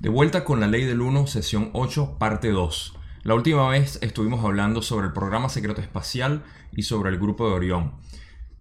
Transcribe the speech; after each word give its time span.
De 0.00 0.08
vuelta 0.08 0.44
con 0.44 0.60
la 0.60 0.66
ley 0.66 0.86
del 0.86 1.02
1, 1.02 1.26
sesión 1.26 1.68
8, 1.74 2.16
parte 2.18 2.48
2. 2.48 2.96
La 3.22 3.34
última 3.34 3.68
vez 3.68 3.98
estuvimos 4.00 4.42
hablando 4.42 4.80
sobre 4.80 5.08
el 5.08 5.12
programa 5.12 5.50
secreto 5.50 5.82
espacial 5.82 6.42
y 6.72 6.84
sobre 6.84 7.10
el 7.10 7.18
grupo 7.18 7.46
de 7.46 7.54
Orión. 7.54 7.92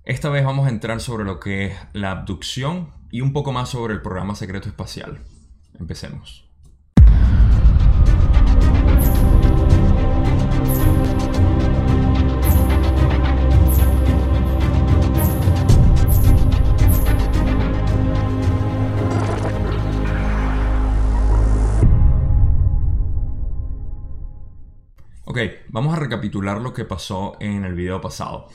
Esta 0.03 0.27
vez 0.29 0.43
vamos 0.43 0.67
a 0.67 0.69
entrar 0.69 0.99
sobre 0.99 1.23
lo 1.23 1.39
que 1.39 1.67
es 1.67 1.77
la 1.93 2.11
abducción 2.11 2.89
y 3.09 3.21
un 3.21 3.31
poco 3.31 3.53
más 3.53 3.69
sobre 3.69 3.93
el 3.93 4.01
programa 4.01 4.35
secreto 4.35 4.67
espacial. 4.67 5.19
Empecemos. 5.79 6.48
Vamos 25.69 25.95
a 25.95 25.99
recapitular 25.99 26.59
lo 26.59 26.73
que 26.73 26.83
pasó 26.83 27.37
en 27.39 27.63
el 27.63 27.73
video 27.73 28.01
pasado. 28.01 28.47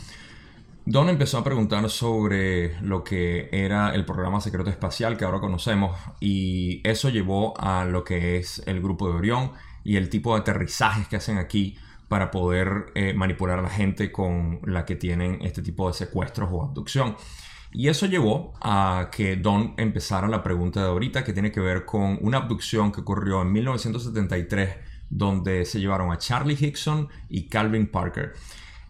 Don 0.85 1.09
empezó 1.09 1.39
a 1.39 1.45
preguntar 1.45 1.89
sobre 1.89 2.79
lo 2.83 3.03
que 3.03 3.49
era 3.53 3.95
el 3.95 4.05
programa 4.05 4.39
secreto 4.43 4.69
espacial 4.69 5.17
que 5.17 5.25
ahora 5.25 5.41
conocemos 5.41 5.99
y 6.21 6.83
eso 6.87 7.09
llevó 7.09 7.59
a 7.59 7.87
lo 7.87 8.05
que 8.05 8.37
es 8.37 8.63
el 8.67 8.83
grupo 8.83 9.09
de 9.09 9.15
Orión 9.15 9.53
y 9.83 9.97
el 9.97 10.11
tipo 10.11 10.35
de 10.35 10.43
aterrizajes 10.43 11.09
que 11.09 11.17
hacen 11.17 11.39
aquí 11.39 11.79
para 12.09 12.31
poder 12.31 12.93
eh, 12.95 13.15
manipular 13.15 13.61
a 13.61 13.63
la 13.63 13.71
gente 13.71 14.13
con 14.13 14.61
la 14.65 14.85
que 14.85 14.97
tienen 14.97 15.39
este 15.41 15.63
tipo 15.63 15.89
de 15.89 15.95
secuestros 15.95 16.51
o 16.53 16.63
abducción. 16.63 17.17
Y 17.73 17.89
eso 17.89 18.05
llevó 18.05 18.53
a 18.61 19.09
que 19.11 19.37
Don 19.37 19.73
empezara 19.79 20.29
la 20.29 20.43
pregunta 20.43 20.83
de 20.83 20.89
ahorita 20.89 21.25
que 21.25 21.33
tiene 21.33 21.51
que 21.51 21.61
ver 21.61 21.87
con 21.87 22.19
una 22.21 22.39
abducción 22.39 22.93
que 22.93 23.01
ocurrió 23.01 23.41
en 23.41 23.53
1973 23.53 24.94
donde 25.15 25.65
se 25.65 25.81
llevaron 25.81 26.13
a 26.13 26.19
Charlie 26.19 26.59
Hickson 26.59 27.09
y 27.29 27.45
Calvin 27.45 27.87
Parker. 27.87 28.33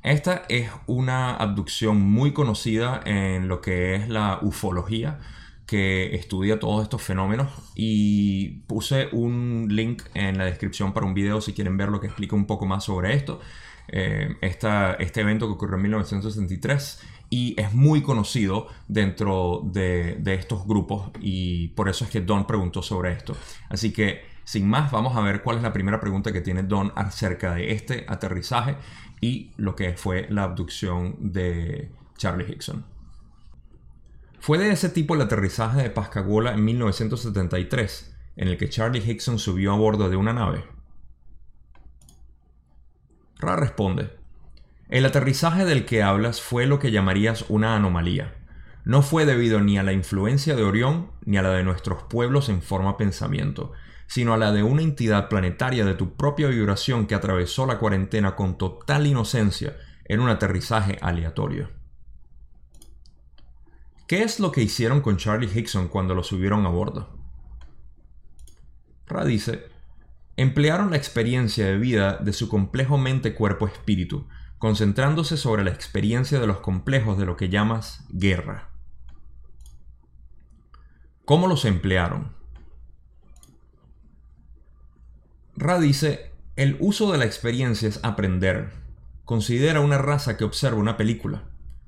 Esta 0.03 0.45
es 0.49 0.71
una 0.87 1.35
abducción 1.35 2.01
muy 2.01 2.33
conocida 2.33 3.01
en 3.05 3.47
lo 3.49 3.61
que 3.61 3.95
es 3.95 4.09
la 4.09 4.39
ufología, 4.43 5.21
que 5.67 6.15
estudia 6.15 6.59
todos 6.59 6.83
estos 6.83 7.03
fenómenos 7.03 7.49
y 7.75 8.61
puse 8.67 9.09
un 9.13 9.69
link 9.71 10.03
en 10.15 10.37
la 10.37 10.45
descripción 10.45 10.93
para 10.93 11.07
un 11.07 11.15
video 11.15 11.41
si 11.41 11.53
quieren 11.53 11.77
ver 11.77 11.89
lo 11.89 12.01
que 12.01 12.07
explica 12.07 12.37
un 12.37 12.47
poco 12.47 12.67
más 12.67 12.85
sobre 12.85 13.15
esto. 13.15 13.41
Eh, 13.89 14.37
este 14.41 15.21
evento 15.21 15.47
que 15.47 15.53
ocurrió 15.53 15.77
en 15.77 15.83
1963 15.83 17.01
y 17.29 17.55
es 17.61 17.75
muy 17.75 18.03
conocido 18.03 18.69
dentro 18.89 19.63
de, 19.65 20.17
de, 20.21 20.35
estos 20.35 20.67
grupos 20.67 21.11
y 21.21 21.69
por 21.69 21.91
eso 21.91 22.05
es 22.05 22.11
que 22.11 22.21
Don 22.21 22.47
preguntó 22.47 22.83
sobre 22.83 23.13
esto. 23.13 23.37
Así 23.69 23.93
que 23.93 24.34
sin 24.45 24.69
más, 24.69 24.91
vamos 24.91 25.17
a 25.17 25.21
ver 25.21 25.43
cuál 25.43 25.57
es 25.57 25.63
la 25.63 25.73
primera 25.73 26.01
pregunta 26.01 26.33
que 26.33 26.41
tiene 26.41 26.63
Don 26.63 26.93
acerca 26.97 27.55
de 27.55 27.73
este 27.73 28.05
aterrizaje 28.09 28.77
y 29.21 29.53
lo 29.57 29.75
que 29.75 29.95
fue 29.95 30.27
la 30.31 30.45
abducción 30.45 31.17
de 31.33 31.91
Charlie 32.17 32.47
Hickson. 32.51 32.85
Fue 34.41 34.59
de 34.59 34.71
ese 34.71 34.91
tipo 34.91 35.15
el 35.15 35.23
aterrizaje 35.23 35.83
de 35.83 35.91
Pascagoula 35.91 36.53
en 36.53 36.65
1973, 36.65 38.15
en 38.37 38.49
el 38.49 38.59
que 38.59 38.69
Charlie 38.69 39.03
Hickson 39.03 39.39
subió 39.39 39.73
a 39.73 39.77
bordo 39.77 40.11
de 40.11 40.17
una 40.17 40.35
nave. 40.35 40.65
Ra 43.39 43.57
responde, 43.57 44.11
el 44.91 45.07
aterrizaje 45.07 45.65
del 45.65 45.87
que 45.87 46.03
hablas 46.03 46.43
fue 46.43 46.67
lo 46.67 46.79
que 46.79 46.91
llamarías 46.91 47.47
una 47.49 47.75
anomalía. 47.75 48.35
No 48.85 49.01
fue 49.01 49.25
debido 49.25 49.61
ni 49.61 49.79
a 49.79 49.83
la 49.83 49.95
influencia 49.95 50.55
de 50.55 50.63
Orión 50.63 51.11
ni 51.25 51.39
a 51.39 51.43
la 51.43 51.51
de 51.51 51.65
nuestros 51.65 52.03
pueblos 52.03 52.51
en 52.51 52.61
forma 52.61 52.99
pensamiento, 52.99 53.73
sino 54.07 54.35
a 54.35 54.37
la 54.37 54.53
de 54.53 54.63
una 54.63 54.83
entidad 54.83 55.29
planetaria 55.29 55.85
de 55.85 55.95
tu 55.95 56.15
propia 56.15 56.49
vibración 56.49 57.07
que 57.07 57.15
atravesó 57.15 57.67
la 57.67 57.79
cuarentena 57.79 58.37
con 58.37 58.59
total 58.59 59.07
inocencia 59.07 59.77
en 60.05 60.21
un 60.21 60.29
aterrizaje 60.29 60.99
aleatorio. 61.01 61.71
¿Qué 64.07 64.23
es 64.23 64.39
lo 64.39 64.53
que 64.53 64.63
hicieron 64.63 65.01
con 65.01 65.17
Charlie 65.17 65.51
Hickson 65.53 65.89
cuando 65.89 66.15
lo 66.15 66.23
subieron 66.23 66.67
a 66.67 66.69
bordo? 66.69 67.17
Ra 69.07 69.25
dice, 69.25 69.67
emplearon 70.37 70.91
la 70.91 70.97
experiencia 70.97 71.67
de 71.67 71.79
vida 71.79 72.19
de 72.19 72.33
su 72.33 72.49
complejo 72.49 72.99
mente 72.99 73.35
cuerpo-espíritu, 73.35 74.29
concentrándose 74.59 75.37
sobre 75.37 75.65
la 75.65 75.71
experiencia 75.71 76.39
de 76.39 76.47
los 76.47 76.61
complejos 76.61 77.19
de 77.19 77.27
lo 77.27 77.37
que 77.37 77.49
llamas 77.49 78.05
guerra. 78.11 78.71
¿Cómo 81.25 81.47
los 81.47 81.65
emplearon? 81.65 82.35
Ra 85.57 85.79
dice, 85.79 86.33
el 86.57 86.77
uso 86.81 87.13
de 87.13 87.19
la 87.19 87.25
experiencia 87.25 87.89
es 87.89 88.01
aprender. 88.03 88.73
Considera 89.25 89.81
una 89.81 89.99
raza 89.99 90.37
que 90.37 90.45
observa 90.45 90.79
una 90.79 90.97
película, 90.97 91.45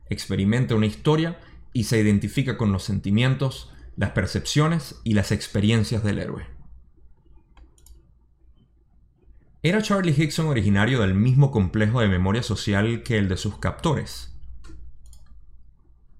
experimenta 0.09 0.75
una 0.75 0.87
historia 0.87 1.38
y 1.72 1.84
se 1.84 2.00
identifica 2.00 2.56
con 2.56 2.72
los 2.72 2.84
sentimientos, 2.84 3.72
las 3.97 4.10
percepciones 4.10 5.00
y 5.05 5.15
las 5.15 5.32
experiencias 5.32 6.03
del 6.05 6.19
héroe. 6.19 6.47
¿Era 9.62 9.82
Charlie 9.82 10.15
Hickson 10.16 10.47
originario 10.47 11.00
del 11.00 11.15
mismo 11.15 11.50
complejo 11.50 12.00
de 12.00 12.09
memoria 12.09 12.43
social 12.43 13.03
que 13.03 13.19
el 13.19 13.28
de 13.28 13.37
sus 13.37 13.59
captores? 13.59 14.32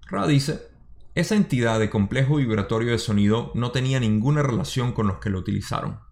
Ra 0.09 0.27
dice, 0.27 0.67
esa 1.15 1.35
entidad 1.35 1.79
de 1.79 1.89
complejo 1.89 2.35
vibratorio 2.35 2.91
de 2.91 2.99
sonido 2.99 3.51
no 3.55 3.71
tenía 3.71 3.99
ninguna 3.99 4.43
relación 4.43 4.91
con 4.91 5.07
los 5.07 5.19
que 5.19 5.29
lo 5.29 5.39
utilizaron. 5.39 6.06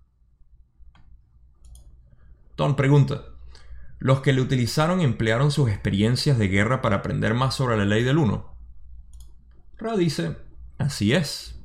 Don 2.57 2.75
pregunta, 2.75 3.25
¿los 3.99 4.21
que 4.21 4.31
le 4.31 4.41
utilizaron 4.41 5.01
emplearon 5.01 5.51
sus 5.51 5.69
experiencias 5.69 6.37
de 6.37 6.47
guerra 6.47 6.81
para 6.81 6.97
aprender 6.97 7.33
más 7.33 7.55
sobre 7.55 7.77
la 7.77 7.85
ley 7.85 8.03
del 8.03 8.17
uno? 8.17 8.55
Ra 9.77 9.97
dice, 9.97 10.37
así 10.77 11.13
es. 11.13 11.59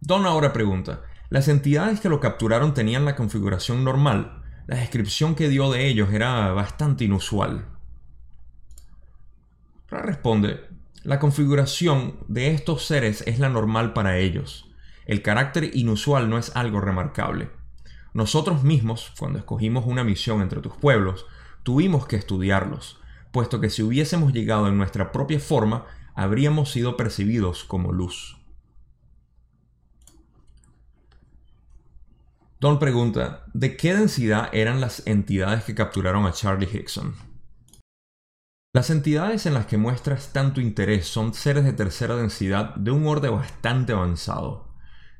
Don 0.00 0.26
ahora 0.26 0.52
pregunta, 0.52 1.00
¿las 1.30 1.48
entidades 1.48 2.00
que 2.00 2.10
lo 2.10 2.20
capturaron 2.20 2.74
tenían 2.74 3.06
la 3.06 3.16
configuración 3.16 3.84
normal? 3.84 4.42
La 4.66 4.76
descripción 4.76 5.34
que 5.34 5.48
dio 5.48 5.70
de 5.72 5.86
ellos 5.86 6.12
era 6.12 6.52
bastante 6.52 7.04
inusual. 7.04 7.68
Ra 9.88 10.02
responde, 10.02 10.60
la 11.04 11.18
configuración 11.18 12.18
de 12.28 12.50
estos 12.50 12.84
seres 12.84 13.22
es 13.26 13.38
la 13.38 13.48
normal 13.48 13.94
para 13.94 14.18
ellos. 14.18 14.70
El 15.06 15.22
carácter 15.22 15.70
inusual 15.74 16.28
no 16.28 16.36
es 16.36 16.54
algo 16.54 16.80
remarcable. 16.80 17.50
Nosotros 18.14 18.62
mismos, 18.62 19.12
cuando 19.18 19.40
escogimos 19.40 19.84
una 19.86 20.04
misión 20.04 20.40
entre 20.40 20.60
tus 20.60 20.76
pueblos, 20.76 21.26
tuvimos 21.64 22.06
que 22.06 22.14
estudiarlos, 22.14 23.00
puesto 23.32 23.60
que 23.60 23.70
si 23.70 23.82
hubiésemos 23.82 24.32
llegado 24.32 24.68
en 24.68 24.78
nuestra 24.78 25.10
propia 25.10 25.40
forma, 25.40 25.86
habríamos 26.14 26.70
sido 26.70 26.96
percibidos 26.96 27.64
como 27.64 27.92
luz. 27.92 28.38
Don 32.60 32.78
pregunta, 32.78 33.44
¿de 33.52 33.76
qué 33.76 33.94
densidad 33.94 34.48
eran 34.52 34.80
las 34.80 35.04
entidades 35.06 35.64
que 35.64 35.74
capturaron 35.74 36.24
a 36.24 36.32
Charlie 36.32 36.68
Hickson? 36.72 37.16
Las 38.72 38.90
entidades 38.90 39.46
en 39.46 39.54
las 39.54 39.66
que 39.66 39.76
muestras 39.76 40.32
tanto 40.32 40.60
interés 40.60 41.08
son 41.08 41.34
seres 41.34 41.64
de 41.64 41.72
tercera 41.72 42.14
densidad 42.14 42.76
de 42.76 42.92
un 42.92 43.06
orden 43.06 43.32
bastante 43.32 43.92
avanzado. 43.92 44.63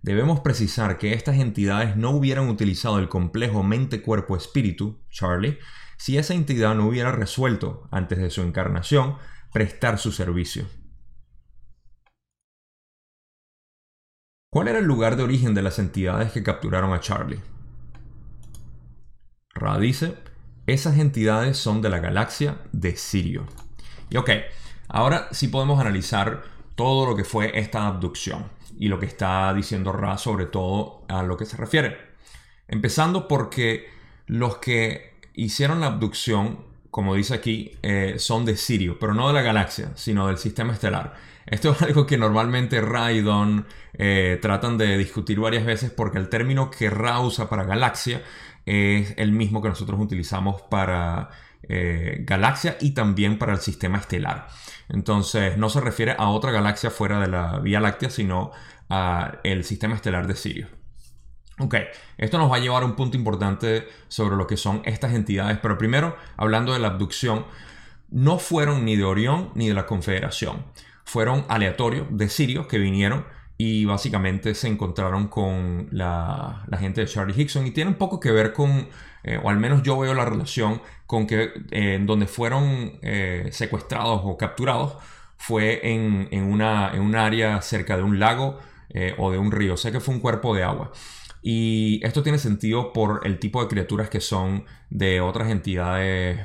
Debemos 0.04 0.41
precisar 0.41 0.98
que 0.98 1.15
estas 1.15 1.37
entidades 1.37 1.97
no 1.97 2.10
hubieran 2.10 2.50
utilizado 2.50 2.98
el 2.98 3.09
complejo 3.09 3.62
mente-cuerpo-espíritu, 3.62 5.03
Charlie, 5.09 5.59
si 5.97 6.19
esa 6.19 6.34
entidad 6.34 6.75
no 6.75 6.87
hubiera 6.87 7.10
resuelto, 7.10 7.88
antes 7.91 8.19
de 8.19 8.28
su 8.28 8.42
encarnación, 8.42 9.16
prestar 9.50 9.98
su 9.98 10.12
servicio. 10.12 10.66
¿Cuál 14.53 14.69
era 14.69 14.78
el 14.78 14.84
lugar 14.84 15.16
de 15.16 15.22
origen 15.22 15.54
de 15.54 15.62
las 15.62 15.78
entidades 15.78 16.33
que 16.33 16.42
capturaron 16.42 16.92
a 16.92 17.01
Charlie? 17.01 17.41
Ra 19.54 19.78
dice, 19.78 20.18
esas 20.66 20.98
entidades 20.98 21.56
son 21.56 21.80
de 21.80 21.89
la 21.89 22.01
galaxia 22.01 22.59
de 22.72 22.95
Sirio. 22.97 23.47
Y 24.10 24.18
ok, 24.18 24.28
ahora 24.86 25.28
sí 25.30 25.48
podemos 25.48 25.80
analizar 25.80 26.53
todo 26.74 27.06
lo 27.06 27.16
que 27.16 27.24
fue 27.24 27.59
esta 27.59 27.86
abducción 27.86 28.47
y 28.78 28.88
lo 28.88 28.98
que 28.98 29.06
está 29.06 29.53
diciendo 29.54 29.92
Ra 29.92 30.18
sobre 30.18 30.47
todo 30.47 31.04
a 31.09 31.22
lo 31.22 31.36
que 31.36 31.44
se 31.44 31.56
refiere. 31.56 31.97
Empezando 32.68 33.28
porque 33.28 33.88
los 34.26 34.59
que 34.59 35.15
hicieron 35.34 35.80
la 35.80 35.86
abducción, 35.86 36.59
como 36.91 37.15
dice 37.15 37.34
aquí, 37.34 37.72
eh, 37.82 38.15
son 38.18 38.44
de 38.44 38.56
Sirio, 38.56 38.98
pero 38.98 39.15
no 39.15 39.28
de 39.28 39.34
la 39.34 39.42
galaxia, 39.42 39.92
sino 39.94 40.28
del 40.28 40.38
sistema 40.38 40.72
estelar. 40.72 41.15
Esto 41.47 41.72
es 41.72 41.82
algo 41.82 42.06
que 42.06 42.16
normalmente 42.16 42.80
Ra 42.80 43.12
y 43.12 43.20
Don 43.20 43.66
eh, 43.94 44.38
tratan 44.41 44.78
de 44.78 44.97
discutir 44.97 45.38
varias 45.41 45.65
veces 45.65 45.91
porque 45.91 46.18
el 46.18 46.28
término 46.28 46.70
que 46.70 46.91
Ra 46.91 47.20
usa 47.20 47.48
para 47.48 47.65
galaxia 47.65 48.22
es 48.66 49.15
el 49.18 49.32
mismo 49.32 49.60
que 49.60 49.68
nosotros 49.68 50.00
utilizamos 50.00 50.62
para 50.62 51.28
eh, 51.69 52.19
galaxia 52.21 52.77
y 52.81 52.93
también 52.93 53.39
para 53.39 53.53
el 53.53 53.61
sistema 53.61 53.99
estelar. 53.99 54.49
Entonces 54.89 55.57
no 55.57 55.71
se 55.71 55.81
refiere 55.81 56.15
a 56.19 56.28
otra 56.28 56.51
galaxia 56.51 56.91
fuera 56.91 57.21
de 57.21 57.28
la 57.28 57.59
Vía 57.61 57.81
Láctea, 57.81 58.11
sino 58.11 58.51
al 58.89 59.65
sistema 59.65 59.95
estelar 59.95 60.27
de 60.27 60.37
Sirio. 60.37 60.69
Ok, 61.59 61.77
esto 62.19 62.39
nos 62.39 62.51
va 62.51 62.57
a 62.57 62.61
llevar 62.61 62.83
a 62.83 62.87
un 62.87 62.97
punto 62.97 63.16
importante 63.16 63.87
sobre 64.09 64.37
lo 64.37 64.47
que 64.47 64.57
son 64.57 64.83
estas 64.84 65.15
entidades, 65.15 65.59
pero 65.63 65.78
primero, 65.78 66.16
hablando 66.37 66.72
de 66.72 66.81
la 66.81 66.89
abducción, 66.89 67.47
no 68.11 68.39
fueron 68.39 68.84
ni 68.84 68.97
de 68.97 69.05
Orión 69.05 69.51
ni 69.55 69.69
de 69.69 69.75
la 69.75 69.87
Confederación, 69.87 70.65
fueron 71.05 71.45
aleatorios 71.49 72.09
de 72.11 72.28
sirios 72.28 72.66
que 72.66 72.78
vinieron 72.78 73.25
y 73.57 73.84
básicamente 73.84 74.55
se 74.55 74.66
encontraron 74.66 75.28
con 75.28 75.89
la, 75.93 76.66
gente 76.78 77.03
de 77.03 77.07
Charlie 77.07 77.41
Hickson 77.41 77.66
y 77.66 77.71
tiene 77.71 77.91
un 77.91 77.99
poco 77.99 78.19
que 78.19 78.33
ver 78.33 78.53
con, 78.53 78.89
eh, 79.24 79.41
o 79.42 79.50
al 79.50 79.59
menos 79.59 79.82
yo 79.82 79.98
veo 79.98 80.15
la 80.15 80.24
relación 80.24 80.80
con 81.06 81.26
que 81.26 81.50
eh, 81.71 81.98
donde 82.03 82.26
fueron 82.26 82.98
eh, 83.03 83.48
secuestrados 83.53 84.21
o 84.24 84.36
capturados 84.36 84.97
fue 85.36 85.80
en, 85.92 86.28
en, 86.30 86.44
una, 86.44 86.92
en 86.94 87.00
un 87.03 87.16
área 87.16 87.60
cerca 87.60 87.97
de 87.97 88.03
un 88.03 88.18
lago 88.18 88.59
o 89.18 89.32
de 89.32 89.38
un 89.38 89.50
río, 89.50 89.76
sé 89.76 89.91
que 89.91 89.98
fue 89.98 90.15
un 90.15 90.21
cuerpo 90.21 90.54
de 90.54 90.62
agua. 90.62 90.92
Y 91.42 92.00
esto 92.06 92.22
tiene 92.22 92.38
sentido 92.38 92.92
por 92.92 93.22
el 93.24 93.41
tipo 93.41 93.60
de 93.60 93.66
criaturas 93.66 94.09
que 94.09 94.21
son 94.21 94.66
de 94.88 95.21
otras 95.21 95.50
entidades, 95.50 96.38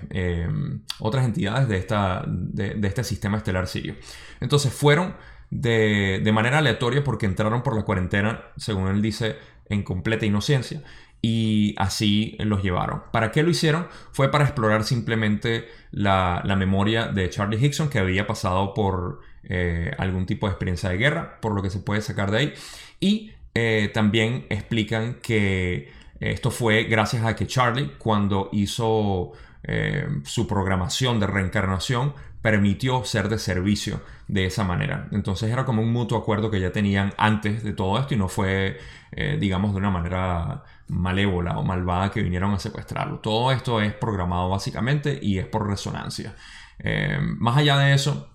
otras 0.98 1.26
entidades 1.26 1.68
de, 1.68 1.78
esta, 1.78 2.26
de, 2.28 2.74
de 2.74 2.88
este 2.88 3.04
sistema 3.04 3.38
estelar 3.38 3.68
sirio. 3.68 3.96
Entonces 4.40 4.74
fueron 4.74 5.14
de, 5.50 6.32
manera 6.34 6.60
aleatoria 6.60 7.04
porque 7.04 7.26
entraron 7.26 7.64
por 7.64 7.76
la 7.76 7.84
cuarentena, 7.84 8.44
según 8.58 8.88
él 8.88 9.02
dice, 9.02 9.38
en 9.68 9.84
completa 9.84 10.26
inocencia. 10.26 10.84
Y 11.22 11.76
así 11.78 12.38
los 12.40 12.64
llevaron. 12.64 13.04
¿Para 13.12 13.32
qué 13.32 13.44
lo 13.44 13.50
hicieron? 13.50 13.88
Fue 14.12 14.32
para 14.32 14.46
explorar 14.46 14.84
simplemente 14.84 15.68
la, 15.92 16.42
memoria 16.58 17.08
de 17.08 17.30
Charlie 17.30 17.64
Hickson 17.64 17.90
que 17.90 18.00
había 18.00 18.26
pasado 18.26 18.74
por 18.74 19.22
eh, 19.44 19.92
algún 19.98 20.26
tipo 20.26 20.48
de 20.48 20.52
experiencia 20.52 20.90
de 20.90 20.98
guerra, 20.98 21.40
por 21.42 21.54
lo 21.54 21.62
que 21.62 21.70
se 21.70 21.80
puede 21.80 22.02
sacar 22.02 22.32
de 22.32 22.38
ahí. 22.38 22.54
Y 23.00 23.32
eh, 23.54 23.92
también 23.94 24.46
explican 24.50 25.16
que 25.22 25.92
esto 26.20 26.52
fue 26.52 26.84
gracias 26.84 27.26
a 27.26 27.36
que 27.36 27.48
Charlie, 27.48 27.92
cuando 27.98 28.50
hizo 28.52 29.34
eh, 29.64 30.08
su 30.24 30.48
programación 30.48 31.20
de 31.20 31.28
reencarnación, 31.28 32.14
permitió 32.42 33.04
ser 33.04 33.30
de 33.30 33.38
servicio 33.38 34.02
de 34.28 34.46
esa 34.46 34.64
manera. 34.64 35.08
Entonces 35.12 35.52
era 35.52 35.66
como 35.66 35.82
un 35.82 35.92
mutuo 35.92 36.18
acuerdo 36.18 36.50
que 36.50 36.60
ya 36.60 36.72
tenían 36.72 37.14
antes 37.18 37.64
de 37.64 37.74
todo 37.74 38.00
esto 38.00 38.14
y 38.14 38.18
no 38.18 38.30
fue, 38.30 38.80
eh, 39.12 39.38
digamos, 39.40 39.72
de 39.72 39.78
una 39.78 39.90
manera 39.90 40.64
malévola 40.88 41.58
o 41.58 41.64
malvada 41.64 42.12
que 42.12 42.24
vinieron 42.24 42.54
a 42.54 42.60
secuestrarlo. 42.60 43.20
Todo 43.20 43.52
esto 43.52 43.82
es 43.82 43.94
programado 43.94 44.50
básicamente 44.50 45.20
y 45.22 45.38
es 45.38 45.48
por 45.48 45.68
resonancia. 45.68 46.36
Eh, 46.80 47.20
más 47.22 47.58
allá 47.58 47.78
de 47.78 47.94
eso, 47.94 48.30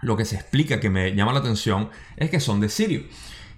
lo 0.00 0.16
que 0.16 0.26
se 0.26 0.36
explica 0.36 0.80
que 0.80 0.90
me 0.90 1.14
llama 1.14 1.32
la 1.32 1.40
atención 1.40 1.90
es 2.16 2.30
que 2.30 2.40
son 2.40 2.60
de 2.60 2.68
Sirio. 2.68 3.04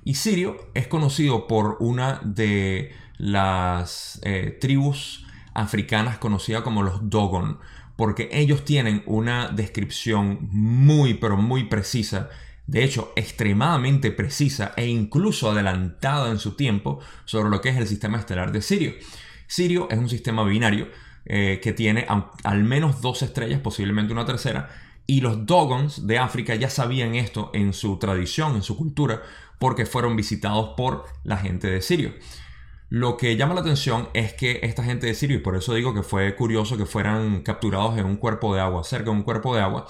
Y 0.05 0.15
Sirio 0.15 0.69
es 0.75 0.87
conocido 0.87 1.49
por 1.49 1.79
una 1.81 2.21
de 2.23 2.95
las 3.19 4.21
eh, 4.23 4.57
tribus 4.61 5.27
africanas 5.55 6.19
conocida 6.19 6.62
como 6.62 6.83
los 6.83 7.11
Dogon 7.11 7.59
porque 7.97 8.29
ellos 8.33 8.65
tienen 8.65 9.03
una 9.07 9.49
descripción 9.49 10.49
muy, 10.53 11.15
pero 11.15 11.37
muy 11.37 11.65
precisa, 11.65 12.29
de 12.67 12.85
hecho 12.85 13.13
extremadamente 13.17 14.11
precisa 14.11 14.73
e 14.77 14.87
incluso 14.87 15.51
adelantada 15.51 16.31
en 16.31 16.39
su 16.39 16.57
tiempo 16.57 17.01
sobre 17.25 17.49
lo 17.49 17.61
que 17.61 17.71
es 17.71 17.77
el 17.77 17.87
sistema 17.87 18.19
estelar 18.19 18.53
de 18.53 18.63
Sirio. 18.63 18.93
Sirio 19.47 19.89
es 19.91 19.99
un 19.99 20.09
sistema 20.09 20.45
binario 20.45 20.89
eh, 21.25 21.61
que 21.63 21.73
tiene 21.73 22.07
al 22.45 22.65
menos 22.65 23.01
dos 23.01 23.23
estrellas, 23.23 23.61
posiblemente 23.61 24.13
una 24.13 24.27
tercera, 24.27 24.69
y 25.07 25.21
los 25.21 25.47
Dogons 25.47 26.07
de 26.07 26.19
África 26.19 26.55
ya 26.55 26.69
sabían 26.69 27.15
esto 27.15 27.51
en 27.55 27.73
su 27.73 27.99
tradición, 27.99 28.57
en 28.57 28.63
su 28.63 28.77
cultura, 28.77 29.23
porque 29.59 29.87
fueron 29.87 30.17
visitados 30.17 30.75
por 30.77 31.05
la 31.25 31.37
gente 31.37 31.69
de 31.69 31.81
Sirio. 31.81 32.13
Lo 32.88 33.17
que 33.17 33.37
llama 33.37 33.55
la 33.55 33.61
atención 33.61 34.09
es 34.15 34.33
que 34.33 34.61
esta 34.62 34.85
gente 34.85 35.06
de 35.06 35.15
Sirio, 35.15 35.38
y 35.38 35.41
por 35.41 35.56
eso 35.56 35.75
digo 35.75 35.93
que 35.93 36.03
fue 36.03 36.37
curioso 36.37 36.77
que 36.77 36.87
fueran 36.87 37.43
capturados 37.43 37.99
en 37.99 38.06
un 38.06 38.17
cuerpo 38.17 38.55
de 38.55 38.61
agua, 38.61 38.85
cerca 38.85 39.06
de 39.06 39.17
un 39.17 39.23
cuerpo 39.25 39.56
de 39.56 39.62
agua, 39.62 39.87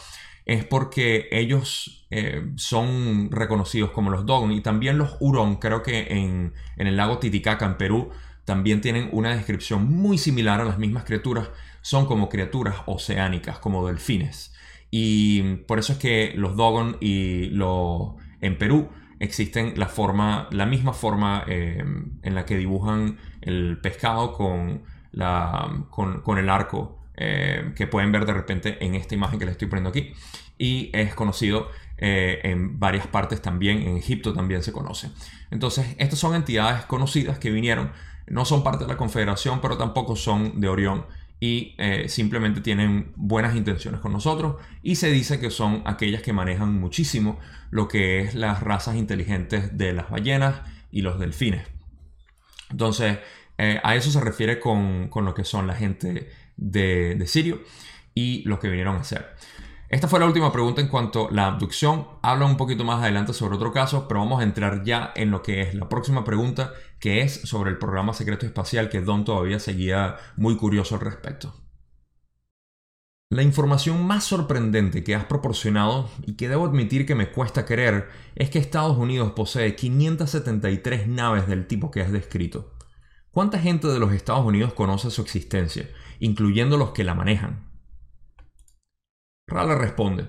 es 0.46 0.64
porque 0.64 1.28
ellos 1.30 2.06
eh, 2.10 2.52
son 2.56 3.30
reconocidos 3.30 3.90
como 3.90 4.10
los 4.10 4.24
Dogon 4.24 4.52
y 4.52 4.62
también 4.62 4.96
los 4.96 5.16
Hurón, 5.20 5.56
creo 5.56 5.82
que 5.82 6.06
en, 6.10 6.54
en 6.76 6.86
el 6.86 6.96
lago 6.96 7.18
Titicaca, 7.18 7.66
en 7.66 7.76
Perú, 7.76 8.10
también 8.44 8.80
tienen 8.80 9.10
una 9.12 9.34
descripción 9.34 9.90
muy 9.90 10.16
similar 10.18 10.60
a 10.60 10.64
las 10.64 10.78
mismas 10.78 11.04
criaturas, 11.04 11.50
son 11.82 12.06
como 12.06 12.28
criaturas 12.28 12.76
oceánicas, 12.86 13.58
como 13.58 13.86
delfines. 13.86 14.54
Y 14.90 15.56
por 15.66 15.78
eso 15.80 15.92
es 15.92 15.98
que 15.98 16.32
los 16.36 16.56
Dogon 16.56 16.96
y 17.00 17.46
los 17.50 18.14
en 18.40 18.56
Perú 18.56 18.88
existen 19.18 19.74
la 19.76 19.86
forma, 19.86 20.48
la 20.50 20.66
misma 20.66 20.92
forma 20.92 21.44
eh, 21.46 21.82
en 22.22 22.34
la 22.34 22.44
que 22.44 22.56
dibujan 22.56 23.18
el 23.40 23.78
pescado 23.78 24.32
con, 24.32 24.82
la, 25.12 25.84
con, 25.90 26.38
el 26.38 26.48
arco 26.50 26.98
eh, 27.16 27.72
que 27.74 27.86
pueden 27.86 28.12
ver 28.12 28.26
de 28.26 28.34
repente 28.34 28.84
en 28.84 28.94
esta 28.94 29.14
imagen 29.14 29.38
que 29.38 29.46
les 29.46 29.52
estoy 29.52 29.68
poniendo 29.68 29.90
aquí. 29.90 30.12
Y 30.58 30.90
es 30.94 31.14
conocido 31.14 31.68
eh, 31.98 32.40
en 32.44 32.78
varias 32.78 33.06
partes 33.06 33.40
también, 33.40 33.82
en 33.82 33.96
Egipto 33.96 34.32
también 34.32 34.62
se 34.62 34.72
conoce. 34.72 35.10
Entonces, 35.50 35.94
estas 35.98 36.18
son 36.18 36.34
entidades 36.34 36.84
conocidas 36.84 37.38
que 37.38 37.50
vinieron, 37.50 37.92
no 38.26 38.44
son 38.44 38.62
parte 38.62 38.84
de 38.84 38.88
la 38.88 38.96
Confederación, 38.96 39.60
pero 39.60 39.76
tampoco 39.76 40.16
son 40.16 40.60
de 40.60 40.68
Orión 40.68 41.06
y 41.38 41.74
eh, 41.78 42.08
simplemente 42.08 42.60
tienen 42.60 43.12
buenas 43.16 43.54
intenciones 43.54 44.00
con 44.00 44.12
nosotros 44.12 44.56
y 44.82 44.96
se 44.96 45.10
dice 45.10 45.38
que 45.38 45.50
son 45.50 45.82
aquellas 45.84 46.22
que 46.22 46.32
manejan 46.32 46.78
muchísimo 46.80 47.38
lo 47.70 47.88
que 47.88 48.20
es 48.20 48.34
las 48.34 48.62
razas 48.62 48.96
inteligentes 48.96 49.76
de 49.76 49.92
las 49.92 50.10
ballenas 50.10 50.60
y 50.90 51.02
los 51.02 51.18
delfines. 51.18 51.66
Entonces, 52.70 53.18
eh, 53.58 53.80
a 53.82 53.94
eso 53.96 54.10
se 54.10 54.20
refiere 54.20 54.58
con, 54.58 55.10
lo 55.14 55.34
que 55.34 55.44
son 55.44 55.66
la 55.66 55.74
gente 55.74 56.30
de, 56.56 57.14
de 57.14 57.26
Sirio 57.26 57.62
y 58.14 58.42
lo 58.44 58.58
que 58.58 58.68
vinieron 58.68 58.96
a 58.96 59.00
hacer. 59.00 59.34
Esta 59.88 60.08
fue 60.08 60.18
la 60.18 60.26
última 60.26 60.50
pregunta 60.50 60.80
en 60.80 60.88
cuanto 60.88 61.28
a 61.28 61.32
la 61.32 61.46
abducción. 61.46 62.08
Habla 62.20 62.46
un 62.46 62.56
poquito 62.56 62.82
más 62.82 63.02
adelante 63.02 63.32
sobre 63.32 63.54
otro 63.54 63.72
caso, 63.72 64.08
pero 64.08 64.18
vamos 64.20 64.40
a 64.40 64.42
entrar 64.42 64.82
ya 64.82 65.12
en 65.14 65.30
lo 65.30 65.42
que 65.42 65.62
es 65.62 65.74
la 65.74 65.88
próxima 65.88 66.24
pregunta, 66.24 66.72
que 66.98 67.22
es 67.22 67.42
sobre 67.42 67.70
el 67.70 67.78
programa 67.78 68.12
secreto 68.12 68.46
espacial 68.46 68.88
que 68.88 69.00
Don 69.00 69.24
todavía 69.24 69.60
seguía 69.60 70.16
muy 70.36 70.56
curioso 70.56 70.96
al 70.96 71.02
respecto. 71.02 71.54
La 73.28 73.42
información 73.42 74.04
más 74.04 74.24
sorprendente 74.24 75.04
que 75.04 75.14
has 75.14 75.24
proporcionado 75.24 76.10
y 76.26 76.34
que 76.34 76.48
debo 76.48 76.66
admitir 76.66 77.06
que 77.06 77.14
me 77.14 77.30
cuesta 77.30 77.64
creer 77.64 78.08
es 78.34 78.50
que 78.50 78.58
Estados 78.58 78.96
Unidos 78.96 79.32
posee 79.32 79.76
573 79.76 81.06
naves 81.06 81.46
del 81.46 81.66
tipo 81.68 81.92
que 81.92 82.00
has 82.00 82.10
descrito. 82.10 82.74
¿Cuánta 83.30 83.58
gente 83.60 83.86
de 83.86 84.00
los 84.00 84.12
Estados 84.12 84.44
Unidos 84.44 84.72
conoce 84.74 85.10
su 85.10 85.22
existencia, 85.22 85.90
incluyendo 86.18 86.76
los 86.76 86.90
que 86.90 87.04
la 87.04 87.14
manejan? 87.14 87.65
Rala 89.48 89.76
responde, 89.76 90.28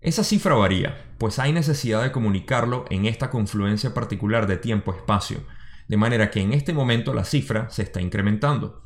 esa 0.00 0.24
cifra 0.24 0.56
varía, 0.56 1.06
pues 1.18 1.38
hay 1.38 1.52
necesidad 1.52 2.02
de 2.02 2.10
comunicarlo 2.10 2.84
en 2.90 3.06
esta 3.06 3.30
confluencia 3.30 3.94
particular 3.94 4.48
de 4.48 4.56
tiempo-espacio, 4.56 5.44
de 5.86 5.96
manera 5.96 6.32
que 6.32 6.40
en 6.40 6.52
este 6.52 6.72
momento 6.72 7.14
la 7.14 7.22
cifra 7.22 7.70
se 7.70 7.82
está 7.82 8.00
incrementando. 8.00 8.82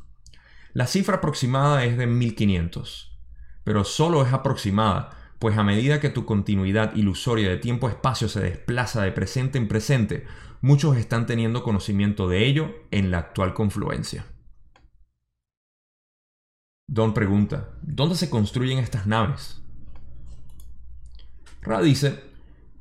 La 0.73 0.85
cifra 0.85 1.15
aproximada 1.15 1.83
es 1.83 1.97
de 1.97 2.05
1500, 2.05 3.17
pero 3.63 3.85
solo 3.85 4.23
es 4.23 4.31
aproximada, 4.33 5.33
pues 5.39 5.57
a 5.57 5.63
medida 5.63 5.99
que 5.99 6.09
tu 6.09 6.25
continuidad 6.25 6.95
ilusoria 6.95 7.49
de 7.49 7.57
tiempo-espacio 7.57 8.29
se 8.29 8.41
desplaza 8.41 9.01
de 9.01 9.11
presente 9.11 9.57
en 9.57 9.67
presente, 9.67 10.27
muchos 10.61 10.95
están 10.95 11.25
teniendo 11.25 11.63
conocimiento 11.63 12.29
de 12.29 12.45
ello 12.45 12.75
en 12.91 13.09
la 13.09 13.17
actual 13.17 13.55
confluencia. 13.55 14.27
Don 16.91 17.13
pregunta, 17.13 17.69
¿dónde 17.83 18.15
se 18.15 18.31
construyen 18.31 18.79
estas 18.79 19.05
naves? 19.05 19.61
Ra 21.61 21.81
dice, 21.81 22.23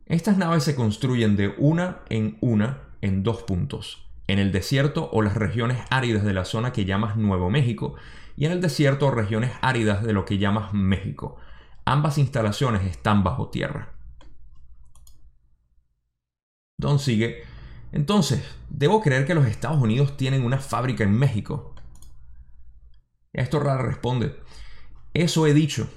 estas 0.06 0.38
naves 0.38 0.64
se 0.64 0.74
construyen 0.74 1.36
de 1.36 1.54
una 1.58 1.98
en 2.08 2.38
una 2.40 2.84
en 3.02 3.22
dos 3.22 3.42
puntos, 3.42 4.08
en 4.26 4.38
el 4.38 4.50
desierto 4.50 5.10
o 5.12 5.20
las 5.20 5.34
regiones 5.34 5.84
áridas 5.90 6.24
de 6.24 6.32
la 6.32 6.46
zona 6.46 6.72
que 6.72 6.86
llamas 6.86 7.18
Nuevo 7.18 7.50
México 7.50 7.96
y 8.34 8.46
en 8.46 8.52
el 8.52 8.62
desierto 8.62 9.08
o 9.08 9.10
regiones 9.10 9.52
áridas 9.60 10.02
de 10.02 10.14
lo 10.14 10.24
que 10.24 10.38
llamas 10.38 10.72
México. 10.72 11.36
Ambas 11.84 12.16
instalaciones 12.16 12.86
están 12.86 13.22
bajo 13.22 13.50
tierra. 13.50 13.92
Don 16.78 16.98
sigue, 16.98 17.42
entonces, 17.92 18.42
¿debo 18.70 19.02
creer 19.02 19.26
que 19.26 19.34
los 19.34 19.44
Estados 19.44 19.82
Unidos 19.82 20.16
tienen 20.16 20.46
una 20.46 20.56
fábrica 20.56 21.04
en 21.04 21.12
México? 21.12 21.74
Esto 23.32 23.60
Rara 23.60 23.82
responde, 23.82 24.36
eso 25.14 25.46
he 25.46 25.54
dicho. 25.54 25.88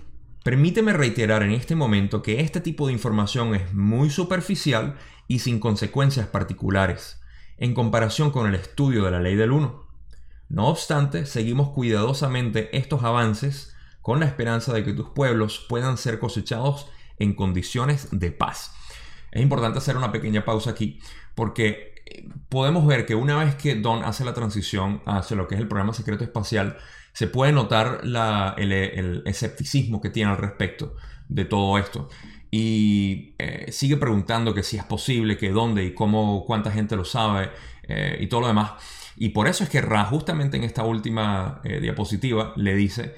Permíteme 0.44 0.94
reiterar 0.94 1.44
en 1.44 1.52
este 1.52 1.76
momento 1.76 2.24
que 2.24 2.40
este 2.40 2.62
tipo 2.62 2.88
de 2.88 2.94
información 2.94 3.54
es 3.54 3.74
muy 3.74 4.10
superficial 4.10 4.98
y 5.28 5.40
sin 5.40 5.60
consecuencias 5.60 6.28
particulares, 6.28 7.22
en 7.58 7.76
comparación 7.76 8.32
con 8.32 8.48
el 8.48 8.56
estudio 8.56 9.06
de 9.06 9.12
la 9.12 9.20
ley 9.20 9.36
del 9.36 9.52
1. 9.52 9.88
No 10.50 10.68
obstante, 10.68 11.26
seguimos 11.26 11.70
cuidadosamente 11.70 12.76
estos 12.76 13.04
avances 13.04 13.76
con 14.02 14.20
la 14.20 14.26
esperanza 14.26 14.74
de 14.74 14.84
que 14.84 14.94
tus 14.94 15.10
pueblos 15.10 15.66
puedan 15.70 15.98
ser 15.98 16.20
cosechados 16.20 16.90
en 17.20 17.34
condiciones 17.34 18.10
de 18.12 18.32
paz. 18.32 18.74
Es 19.32 19.42
importante 19.42 19.78
hacer 19.78 19.96
una 19.96 20.12
pequeña 20.12 20.44
pausa 20.44 20.72
aquí 20.72 21.00
porque 21.36 21.94
eh, 22.06 22.28
podemos 22.50 22.86
ver 22.86 23.06
que 23.06 23.16
una 23.16 23.38
vez 23.38 23.56
que 23.56 23.76
Don 23.76 24.04
hace 24.04 24.26
la 24.26 24.34
transición 24.34 25.02
hacia 25.06 25.38
lo 25.38 25.48
que 25.48 25.56
es 25.56 25.62
el 25.62 25.68
programa 25.68 25.94
secreto 25.94 26.24
espacial, 26.24 26.78
se 27.14 27.28
puede 27.28 27.52
notar 27.52 28.02
el, 28.04 29.24
escepticismo 29.26 30.02
que 30.02 30.10
tiene 30.10 30.32
al 30.32 30.38
respecto 30.38 30.96
de 31.28 31.46
todo 31.46 31.78
esto. 31.78 32.10
Y 32.50 33.34
eh, 33.38 33.72
sigue 33.72 33.98
preguntando 33.98 34.54
que 34.54 34.64
si 34.64 34.78
es 34.78 34.84
posible, 34.84 35.38
que 35.38 35.52
dónde 35.52 35.86
y 35.86 35.94
cómo, 35.94 36.46
cuánta 36.46 36.72
gente 36.72 36.96
lo 36.96 37.06
sabe 37.06 37.50
eh, 37.84 38.18
y 38.20 38.28
todo 38.28 38.42
lo 38.42 38.48
demás. 38.48 38.72
Y 39.18 39.30
por 39.30 39.48
eso 39.48 39.64
es 39.64 39.70
que 39.70 39.82
Ra, 39.82 40.06
justamente 40.06 40.58
en 40.58 40.64
esta 40.64 40.84
última 40.84 41.62
diapositiva, 41.64 42.54
le 42.56 42.76
dice 42.76 43.16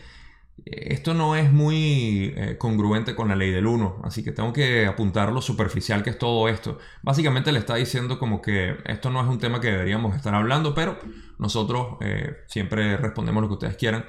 esto 0.65 1.13
no 1.13 1.35
es 1.35 1.51
muy 1.51 2.33
eh, 2.37 2.57
congruente 2.57 3.15
con 3.15 3.27
la 3.27 3.35
ley 3.35 3.51
del 3.51 3.67
1, 3.67 4.01
así 4.03 4.23
que 4.23 4.31
tengo 4.31 4.53
que 4.53 4.85
apuntar 4.85 5.31
lo 5.31 5.41
superficial 5.41 6.03
que 6.03 6.11
es 6.11 6.17
todo 6.17 6.47
esto. 6.47 6.77
Básicamente 7.01 7.51
le 7.51 7.59
está 7.59 7.75
diciendo 7.75 8.17
como 8.17 8.41
que 8.41 8.77
esto 8.85 9.09
no 9.09 9.21
es 9.21 9.27
un 9.27 9.39
tema 9.39 9.59
que 9.59 9.71
deberíamos 9.71 10.15
estar 10.15 10.33
hablando, 10.33 10.73
pero 10.73 10.97
nosotros 11.37 11.97
eh, 12.01 12.43
siempre 12.47 12.95
respondemos 12.97 13.41
lo 13.41 13.49
que 13.49 13.53
ustedes 13.55 13.75
quieran. 13.75 14.05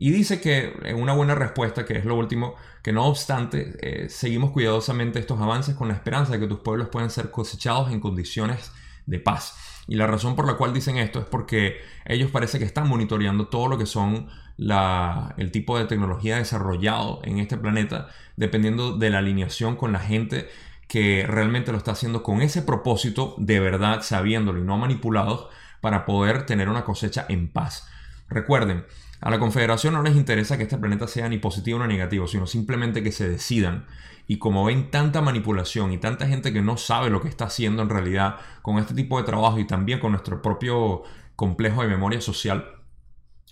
Y 0.00 0.12
dice 0.12 0.40
que 0.40 0.94
una 0.96 1.12
buena 1.12 1.34
respuesta, 1.34 1.84
que 1.84 1.98
es 1.98 2.04
lo 2.04 2.14
último, 2.14 2.54
que 2.82 2.92
no 2.92 3.06
obstante, 3.06 3.76
eh, 3.82 4.08
seguimos 4.08 4.52
cuidadosamente 4.52 5.18
estos 5.18 5.40
avances 5.40 5.74
con 5.74 5.88
la 5.88 5.94
esperanza 5.94 6.32
de 6.32 6.38
que 6.38 6.46
tus 6.46 6.60
pueblos 6.60 6.88
puedan 6.88 7.10
ser 7.10 7.32
cosechados 7.32 7.90
en 7.90 7.98
condiciones 7.98 8.70
de 9.06 9.18
paz. 9.18 9.56
Y 9.88 9.96
la 9.96 10.06
razón 10.06 10.36
por 10.36 10.46
la 10.46 10.54
cual 10.54 10.72
dicen 10.72 10.98
esto 10.98 11.18
es 11.18 11.24
porque 11.24 11.78
ellos 12.04 12.30
parece 12.30 12.60
que 12.60 12.64
están 12.64 12.88
monitoreando 12.88 13.48
todo 13.48 13.66
lo 13.68 13.76
que 13.76 13.86
son 13.86 14.28
el 14.58 15.50
tipo 15.52 15.78
de 15.78 15.84
tecnología 15.84 16.36
desarrollado 16.36 17.20
en 17.24 17.38
este 17.38 17.56
planeta, 17.56 18.08
dependiendo 18.36 18.96
de 18.96 19.10
la 19.10 19.18
alineación 19.18 19.76
con 19.76 19.92
la 19.92 20.00
gente 20.00 20.48
que 20.88 21.24
realmente 21.28 21.70
lo 21.70 21.78
está 21.78 21.92
haciendo 21.92 22.22
con 22.22 22.42
ese 22.42 22.62
propósito 22.62 23.34
de 23.38 23.60
verdad, 23.60 24.02
sabiéndolo 24.02 24.58
y 24.58 24.64
no 24.64 24.78
manipulados, 24.78 25.48
para 25.80 26.06
poder 26.06 26.46
tener 26.46 26.68
una 26.68 26.84
cosecha 26.84 27.26
en 27.28 27.48
paz. 27.48 27.88
Recuerden, 28.28 28.84
a 29.20 29.30
la 29.30 29.38
Confederación 29.38 29.94
no 29.94 30.02
les 30.02 30.16
interesa 30.16 30.56
que 30.56 30.64
este 30.64 30.78
planeta 30.78 31.06
sea 31.06 31.28
ni 31.28 31.38
positivo 31.38 31.78
ni 31.80 31.94
negativo, 31.94 32.26
sino 32.26 32.46
simplemente 32.46 33.02
que 33.02 33.12
se 33.12 33.28
decidan. 33.28 33.86
Y 34.26 34.38
como 34.38 34.64
ven 34.64 34.90
tanta 34.90 35.20
manipulación 35.20 35.92
y 35.92 35.98
tanta 35.98 36.26
gente 36.26 36.52
que 36.52 36.62
no 36.62 36.76
sabe 36.76 37.10
lo 37.10 37.20
que 37.20 37.28
está 37.28 37.46
haciendo 37.46 37.82
en 37.82 37.88
realidad 37.88 38.36
con 38.62 38.78
este 38.78 38.94
tipo 38.94 39.18
de 39.18 39.24
trabajo 39.24 39.58
y 39.58 39.66
también 39.66 40.00
con 40.00 40.12
nuestro 40.12 40.42
propio 40.42 41.02
complejo 41.34 41.82
de 41.82 41.88
memoria 41.88 42.20
social, 42.20 42.77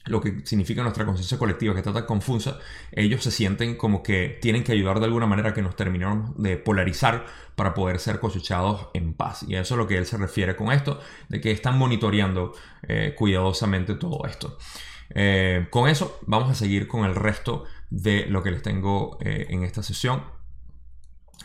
lo 0.06 0.20
que 0.20 0.40
significa 0.44 0.82
nuestra 0.82 1.04
conciencia 1.04 1.38
colectiva, 1.38 1.74
que 1.74 1.80
está 1.80 1.92
tan 1.92 2.06
confusa, 2.06 2.58
ellos 2.92 3.22
se 3.22 3.30
sienten 3.30 3.76
como 3.76 4.02
que 4.02 4.38
tienen 4.40 4.64
que 4.64 4.72
ayudar 4.72 5.00
de 5.00 5.06
alguna 5.06 5.26
manera 5.26 5.52
que 5.52 5.62
nos 5.62 5.76
terminemos 5.76 6.30
de 6.40 6.56
polarizar 6.56 7.26
para 7.54 7.74
poder 7.74 7.98
ser 7.98 8.20
cosechados 8.20 8.88
en 8.94 9.14
paz. 9.14 9.44
Y 9.48 9.56
a 9.56 9.60
eso 9.60 9.74
es 9.74 9.78
lo 9.78 9.86
que 9.86 9.98
él 9.98 10.06
se 10.06 10.16
refiere 10.16 10.56
con 10.56 10.72
esto, 10.72 11.00
de 11.28 11.40
que 11.40 11.50
están 11.50 11.78
monitoreando 11.78 12.54
eh, 12.86 13.14
cuidadosamente 13.16 13.94
todo 13.94 14.24
esto. 14.26 14.58
Eh, 15.10 15.66
con 15.70 15.88
eso 15.88 16.18
vamos 16.26 16.50
a 16.50 16.54
seguir 16.54 16.88
con 16.88 17.04
el 17.04 17.14
resto 17.14 17.64
de 17.90 18.26
lo 18.26 18.42
que 18.42 18.50
les 18.50 18.62
tengo 18.62 19.18
eh, 19.20 19.46
en 19.50 19.62
esta 19.64 19.82
sesión. 19.82 20.22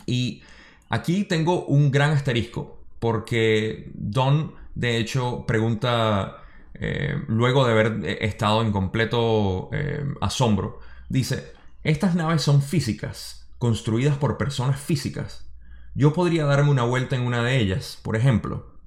Y 0.06 0.42
aquí 0.88 1.24
tengo 1.24 1.64
un 1.66 1.90
gran 1.90 2.10
asterisco, 2.12 2.84
porque 2.98 3.90
Don, 3.94 4.54
de 4.74 4.98
hecho, 4.98 5.44
pregunta 5.46 6.41
eh, 6.74 7.22
luego 7.28 7.64
de 7.66 7.72
haber 7.72 8.00
eh, 8.04 8.18
estado 8.22 8.62
en 8.62 8.72
completo 8.72 9.68
eh, 9.72 10.04
asombro, 10.20 10.80
dice, 11.08 11.52
estas 11.82 12.14
naves 12.14 12.42
son 12.42 12.62
físicas, 12.62 13.50
construidas 13.58 14.16
por 14.16 14.38
personas 14.38 14.80
físicas. 14.80 15.50
Yo 15.94 16.12
podría 16.12 16.44
darme 16.44 16.70
una 16.70 16.84
vuelta 16.84 17.16
en 17.16 17.22
una 17.22 17.42
de 17.42 17.58
ellas, 17.58 17.98
por 18.02 18.16
ejemplo. 18.16 18.80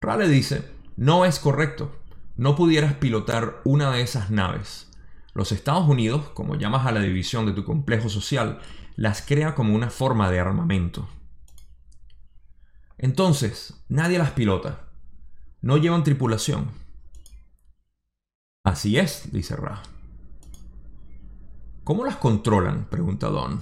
Rale 0.00 0.28
dice, 0.28 0.68
no 0.96 1.24
es 1.24 1.38
correcto. 1.38 1.96
No 2.36 2.54
pudieras 2.54 2.94
pilotar 2.94 3.60
una 3.64 3.90
de 3.90 4.00
esas 4.00 4.30
naves. 4.30 4.90
Los 5.34 5.52
Estados 5.52 5.88
Unidos, 5.88 6.28
como 6.30 6.56
llamas 6.56 6.86
a 6.86 6.92
la 6.92 7.00
división 7.00 7.46
de 7.46 7.52
tu 7.52 7.64
complejo 7.64 8.08
social, 8.08 8.60
las 8.96 9.22
crea 9.22 9.54
como 9.54 9.74
una 9.74 9.90
forma 9.90 10.30
de 10.30 10.40
armamento. 10.40 11.08
Entonces, 12.96 13.84
nadie 13.88 14.18
las 14.18 14.32
pilota 14.32 14.87
no 15.60 15.76
llevan 15.76 16.04
tripulación. 16.04 16.70
Así 18.64 18.98
es, 18.98 19.32
dice 19.32 19.56
Ra. 19.56 19.82
¿Cómo 21.84 22.04
las 22.04 22.16
controlan? 22.16 22.84
pregunta 22.84 23.28
Don. 23.28 23.60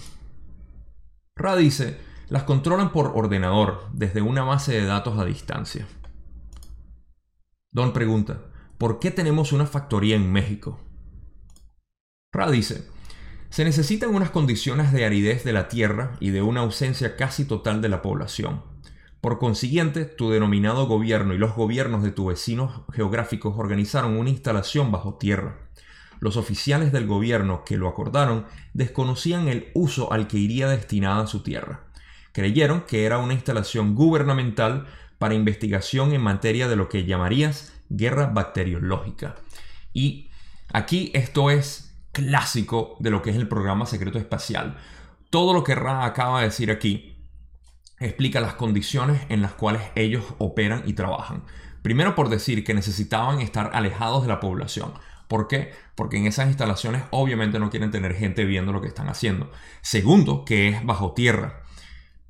Ra 1.36 1.56
dice, 1.56 2.00
las 2.28 2.42
controlan 2.42 2.92
por 2.92 3.12
ordenador 3.14 3.88
desde 3.92 4.20
una 4.20 4.42
base 4.42 4.72
de 4.72 4.84
datos 4.84 5.18
a 5.18 5.24
distancia. 5.24 5.86
Don 7.70 7.92
pregunta, 7.92 8.40
¿por 8.78 8.98
qué 8.98 9.10
tenemos 9.10 9.52
una 9.52 9.66
factoría 9.66 10.16
en 10.16 10.32
México? 10.32 10.80
Ra 12.32 12.50
dice, 12.50 12.88
se 13.48 13.64
necesitan 13.64 14.14
unas 14.14 14.30
condiciones 14.30 14.92
de 14.92 15.04
aridez 15.04 15.44
de 15.44 15.52
la 15.52 15.68
tierra 15.68 16.16
y 16.20 16.30
de 16.30 16.42
una 16.42 16.60
ausencia 16.60 17.16
casi 17.16 17.44
total 17.44 17.80
de 17.80 17.88
la 17.88 18.02
población 18.02 18.75
por 19.20 19.38
consiguiente, 19.38 20.04
tu 20.04 20.30
denominado 20.30 20.86
gobierno 20.86 21.34
y 21.34 21.38
los 21.38 21.54
gobiernos 21.54 22.02
de 22.02 22.12
tus 22.12 22.26
vecinos 22.26 22.82
geográficos 22.92 23.54
organizaron 23.56 24.16
una 24.16 24.30
instalación 24.30 24.92
bajo 24.92 25.14
tierra. 25.14 25.58
Los 26.20 26.36
oficiales 26.36 26.92
del 26.92 27.06
gobierno 27.06 27.64
que 27.64 27.76
lo 27.76 27.88
acordaron 27.88 28.46
desconocían 28.72 29.48
el 29.48 29.70
uso 29.74 30.12
al 30.12 30.28
que 30.28 30.38
iría 30.38 30.68
destinada 30.68 31.26
su 31.26 31.42
tierra. 31.42 31.84
Creyeron 32.32 32.82
que 32.82 33.04
era 33.04 33.18
una 33.18 33.34
instalación 33.34 33.94
gubernamental 33.94 34.86
para 35.18 35.34
investigación 35.34 36.12
en 36.12 36.20
materia 36.20 36.68
de 36.68 36.76
lo 36.76 36.88
que 36.88 37.04
llamarías 37.04 37.72
guerra 37.88 38.26
bacteriológica. 38.26 39.36
Y 39.92 40.30
aquí 40.72 41.10
esto 41.14 41.50
es 41.50 41.94
clásico 42.12 42.96
de 43.00 43.10
lo 43.10 43.22
que 43.22 43.30
es 43.30 43.36
el 43.36 43.48
programa 43.48 43.86
secreto 43.86 44.18
espacial. 44.18 44.76
Todo 45.30 45.52
lo 45.52 45.64
que 45.64 45.74
Ra 45.74 46.04
acaba 46.04 46.40
de 46.40 46.46
decir 46.46 46.70
aquí 46.70 47.15
explica 47.98 48.40
las 48.40 48.54
condiciones 48.54 49.22
en 49.28 49.42
las 49.42 49.52
cuales 49.52 49.82
ellos 49.94 50.24
operan 50.38 50.82
y 50.86 50.92
trabajan. 50.92 51.44
Primero 51.82 52.14
por 52.14 52.28
decir 52.28 52.64
que 52.64 52.74
necesitaban 52.74 53.40
estar 53.40 53.70
alejados 53.72 54.22
de 54.22 54.28
la 54.28 54.40
población. 54.40 54.92
¿Por 55.28 55.48
qué? 55.48 55.72
Porque 55.94 56.16
en 56.16 56.26
esas 56.26 56.48
instalaciones 56.48 57.02
obviamente 57.10 57.58
no 57.58 57.70
quieren 57.70 57.90
tener 57.90 58.14
gente 58.14 58.44
viendo 58.44 58.72
lo 58.72 58.80
que 58.80 58.88
están 58.88 59.08
haciendo. 59.08 59.50
Segundo, 59.82 60.44
que 60.44 60.68
es 60.68 60.84
bajo 60.84 61.12
tierra. 61.12 61.62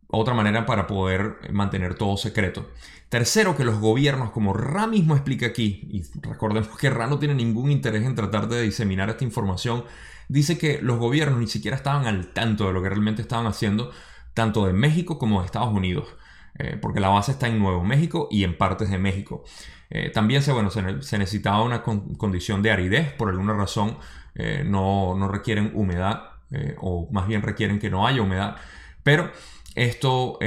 Otra 0.08 0.34
manera 0.34 0.66
para 0.66 0.86
poder 0.86 1.38
mantener 1.52 1.94
todo 1.94 2.16
secreto. 2.16 2.70
Tercero, 3.08 3.56
que 3.56 3.64
los 3.64 3.78
gobiernos, 3.80 4.30
como 4.30 4.52
Ra 4.52 4.86
mismo 4.86 5.14
explica 5.14 5.46
aquí, 5.46 5.88
y 5.90 6.02
recordemos 6.26 6.76
que 6.76 6.90
Ra 6.90 7.06
no 7.06 7.18
tiene 7.18 7.34
ningún 7.34 7.70
interés 7.70 8.04
en 8.04 8.14
tratar 8.14 8.48
de 8.48 8.62
diseminar 8.62 9.10
esta 9.10 9.24
información, 9.24 9.84
dice 10.28 10.58
que 10.58 10.80
los 10.82 10.98
gobiernos 10.98 11.38
ni 11.38 11.46
siquiera 11.46 11.76
estaban 11.76 12.06
al 12.06 12.28
tanto 12.32 12.66
de 12.66 12.72
lo 12.72 12.82
que 12.82 12.88
realmente 12.88 13.22
estaban 13.22 13.46
haciendo, 13.46 13.92
tanto 14.36 14.66
de 14.66 14.74
México 14.74 15.18
como 15.18 15.40
de 15.40 15.46
Estados 15.46 15.72
Unidos, 15.72 16.14
eh, 16.58 16.76
porque 16.80 17.00
la 17.00 17.08
base 17.08 17.32
está 17.32 17.48
en 17.48 17.58
Nuevo 17.58 17.82
México 17.82 18.28
y 18.30 18.44
en 18.44 18.56
partes 18.58 18.90
de 18.90 18.98
México. 18.98 19.44
Eh, 19.88 20.10
también 20.10 20.42
se, 20.42 20.52
bueno, 20.52 20.70
se, 20.70 20.82
necesitaba 20.82 21.62
una 21.62 21.82
condición 21.82 22.62
de 22.62 22.70
aridez, 22.70 23.12
por 23.14 23.30
alguna 23.30 23.54
razón 23.54 23.96
eh, 24.34 24.62
no, 24.64 25.14
no, 25.16 25.28
requieren 25.28 25.72
humedad, 25.74 26.32
o 26.78 27.08
más 27.10 27.26
bien 27.26 27.42
requieren 27.42 27.78
que 27.78 27.90
no 27.90 28.06
haya 28.06 28.22
humedad, 28.22 28.56
pero 29.02 29.32
esto 29.74 30.38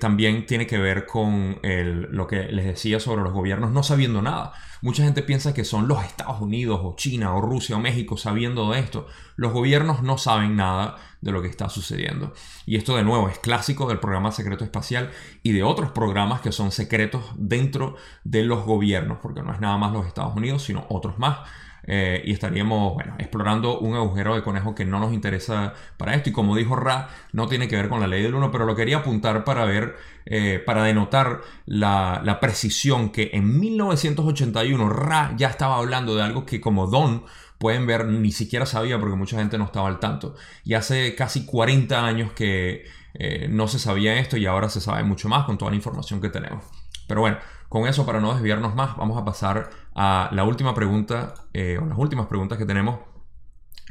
también 0.00 0.44
tiene 0.44 0.66
que 0.66 0.78
ver 0.78 1.06
con 1.06 1.58
lo 1.62 2.26
que 2.26 2.42
les 2.52 2.66
decía 2.66 3.00
sobre 3.00 3.22
los 3.22 3.32
gobiernos 3.32 3.70
no 3.70 3.82
sabiendo 3.82 4.20
nada. 4.22 4.52
Mucha 4.82 5.04
gente 5.04 5.22
piensa 5.22 5.52
que 5.52 5.64
son 5.64 5.88
los 5.88 6.02
Estados 6.04 6.40
Unidos 6.40 6.80
o 6.82 6.96
China 6.96 7.34
o 7.34 7.40
Rusia 7.40 7.76
o 7.76 7.80
México 7.80 8.16
sabiendo 8.16 8.70
de 8.70 8.80
esto. 8.80 9.06
Los 9.36 9.52
gobiernos 9.52 10.02
no 10.02 10.16
saben 10.16 10.56
nada 10.56 10.96
de 11.20 11.32
lo 11.32 11.42
que 11.42 11.48
está 11.48 11.68
sucediendo. 11.68 12.32
Y 12.64 12.76
esto 12.76 12.96
de 12.96 13.04
nuevo 13.04 13.28
es 13.28 13.38
clásico 13.38 13.88
del 13.88 14.00
programa 14.00 14.32
secreto 14.32 14.64
espacial 14.64 15.10
y 15.42 15.52
de 15.52 15.62
otros 15.62 15.90
programas 15.90 16.40
que 16.40 16.52
son 16.52 16.72
secretos 16.72 17.24
dentro 17.36 17.96
de 18.24 18.42
los 18.42 18.64
gobiernos, 18.64 19.18
porque 19.20 19.42
no 19.42 19.52
es 19.52 19.60
nada 19.60 19.76
más 19.76 19.92
los 19.92 20.06
Estados 20.06 20.34
Unidos, 20.34 20.62
sino 20.62 20.86
otros 20.88 21.18
más. 21.18 21.38
Eh, 21.84 22.22
y 22.24 22.32
estaríamos 22.32 23.02
explorando 23.18 23.78
un 23.78 23.94
agujero 23.94 24.34
de 24.34 24.42
conejo 24.42 24.74
que 24.74 24.84
no 24.84 25.00
nos 25.00 25.12
interesa 25.12 25.74
para 25.96 26.14
esto. 26.14 26.30
Y 26.30 26.32
como 26.32 26.56
dijo 26.56 26.76
Ra, 26.76 27.08
no 27.32 27.46
tiene 27.46 27.68
que 27.68 27.76
ver 27.76 27.88
con 27.88 28.00
la 28.00 28.06
ley 28.06 28.22
del 28.22 28.34
1, 28.34 28.50
pero 28.50 28.66
lo 28.66 28.76
quería 28.76 28.98
apuntar 28.98 29.44
para 29.44 29.64
ver, 29.64 29.96
eh, 30.26 30.62
para 30.64 30.84
denotar 30.84 31.40
la, 31.66 32.20
la, 32.24 32.40
precisión 32.40 33.10
que 33.10 33.30
en 33.32 33.58
1981 33.58 34.88
Ra 34.88 35.34
ya 35.36 35.48
estaba 35.48 35.76
hablando 35.76 36.14
de 36.14 36.22
algo 36.22 36.44
que 36.46 36.60
como 36.60 36.86
Don 36.86 37.24
pueden 37.58 37.86
ver 37.86 38.06
ni 38.06 38.32
siquiera 38.32 38.64
sabía 38.64 38.98
porque 38.98 39.16
mucha 39.16 39.36
gente 39.36 39.58
no 39.58 39.64
estaba 39.64 39.88
al 39.88 40.00
tanto. 40.00 40.34
Y 40.64 40.74
hace 40.74 41.14
casi 41.14 41.44
40 41.44 42.06
años 42.06 42.32
que 42.32 42.86
eh, 43.14 43.48
no 43.50 43.68
se 43.68 43.78
sabía 43.78 44.18
esto 44.18 44.36
y 44.36 44.46
ahora 44.46 44.68
se 44.68 44.80
sabe 44.80 45.02
mucho 45.04 45.28
más 45.28 45.44
con 45.44 45.58
toda 45.58 45.70
la 45.70 45.76
información 45.76 46.20
que 46.20 46.30
tenemos. 46.30 46.64
Pero 47.06 47.20
bueno, 47.20 47.38
con 47.70 47.86
eso 47.86 48.04
para 48.04 48.20
no 48.20 48.34
desviarnos 48.34 48.74
más, 48.74 48.96
vamos 48.96 49.16
a 49.16 49.24
pasar 49.24 49.70
a 49.94 50.28
la 50.32 50.42
última 50.42 50.74
pregunta, 50.74 51.34
eh, 51.52 51.78
o 51.80 51.86
las 51.86 51.96
últimas 51.96 52.26
preguntas 52.26 52.58
que 52.58 52.66
tenemos. 52.66 52.98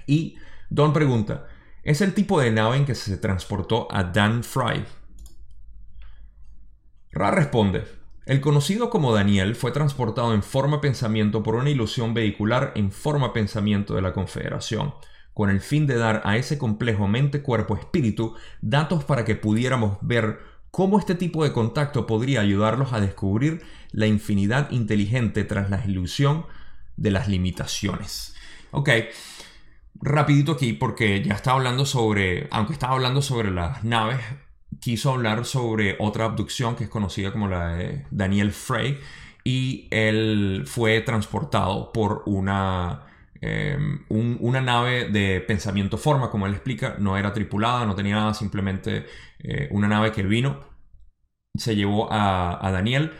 Y 0.05 0.35
Don 0.69 0.91
pregunta, 0.91 1.47
¿es 1.81 2.01
el 2.01 2.13
tipo 2.13 2.41
de 2.41 2.51
nave 2.51 2.75
en 2.75 2.85
que 2.85 2.93
se 2.93 3.15
transportó 3.17 3.87
a 3.89 4.03
Dan 4.03 4.43
Fry? 4.43 4.85
Ra 7.13 7.31
responde, 7.31 7.85
el 8.25 8.41
conocido 8.41 8.89
como 8.89 9.13
Daniel 9.13 9.55
fue 9.55 9.71
transportado 9.71 10.33
en 10.33 10.43
forma 10.43 10.81
pensamiento 10.81 11.41
por 11.41 11.55
una 11.55 11.69
ilusión 11.69 12.13
vehicular 12.13 12.73
en 12.75 12.91
forma 12.91 13.31
pensamiento 13.31 13.95
de 13.95 14.01
la 14.01 14.11
Confederación, 14.11 14.93
con 15.33 15.49
el 15.49 15.61
fin 15.61 15.87
de 15.87 15.95
dar 15.95 16.21
a 16.25 16.35
ese 16.35 16.57
complejo 16.57 17.07
mente-cuerpo-espíritu 17.07 18.35
datos 18.59 19.05
para 19.05 19.23
que 19.23 19.37
pudiéramos 19.37 19.99
ver 20.01 20.48
cómo 20.71 20.99
este 20.99 21.15
tipo 21.15 21.43
de 21.43 21.51
contacto 21.51 22.05
podría 22.05 22.41
ayudarlos 22.41 22.93
a 22.93 23.01
descubrir 23.01 23.61
la 23.91 24.07
infinidad 24.07 24.69
inteligente 24.71 25.43
tras 25.43 25.69
la 25.69 25.83
ilusión 25.85 26.45
de 26.97 27.11
las 27.11 27.27
limitaciones. 27.27 28.35
Ok, 28.71 28.89
rapidito 30.01 30.53
aquí 30.53 30.73
porque 30.73 31.23
ya 31.23 31.33
estaba 31.33 31.57
hablando 31.57 31.85
sobre, 31.85 32.47
aunque 32.51 32.73
estaba 32.73 32.93
hablando 32.93 33.21
sobre 33.21 33.51
las 33.51 33.83
naves, 33.83 34.19
quiso 34.79 35.11
hablar 35.11 35.45
sobre 35.45 35.95
otra 35.99 36.25
abducción 36.25 36.75
que 36.75 36.85
es 36.85 36.89
conocida 36.89 37.31
como 37.31 37.47
la 37.47 37.73
de 37.75 38.05
Daniel 38.11 38.51
Frey 38.51 38.99
y 39.43 39.87
él 39.89 40.63
fue 40.67 41.01
transportado 41.01 41.91
por 41.91 42.23
una, 42.25 43.08
em, 43.41 44.05
una 44.09 44.61
nave 44.61 45.09
de 45.09 45.41
pensamiento 45.41 45.97
forma, 45.97 46.29
como 46.29 46.45
él 46.47 46.53
explica, 46.53 46.95
no 46.99 47.17
era 47.17 47.33
tripulada, 47.33 47.85
no 47.85 47.95
tenía 47.95 48.15
nada, 48.15 48.33
simplemente 48.33 49.05
eh, 49.39 49.67
una 49.71 49.87
nave 49.87 50.11
que 50.11 50.23
vino, 50.23 50.61
se 51.55 51.75
llevó 51.75 52.07
a, 52.11 52.69
Daniel 52.71 53.11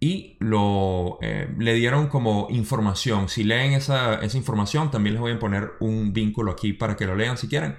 y 0.00 0.36
lo, 0.40 1.18
eh, 1.22 1.52
le 1.58 1.74
dieron 1.74 2.08
como 2.08 2.48
información. 2.50 3.28
Si 3.28 3.44
leen 3.44 3.72
esa, 3.72 4.16
esa, 4.16 4.36
información, 4.36 4.90
también 4.90 5.14
les 5.14 5.20
voy 5.20 5.32
a 5.32 5.38
poner 5.38 5.72
un 5.80 6.12
vínculo 6.12 6.52
aquí 6.52 6.72
para 6.72 6.96
que 6.96 7.06
lo 7.06 7.16
lean 7.16 7.36
si 7.36 7.48
quieren. 7.48 7.76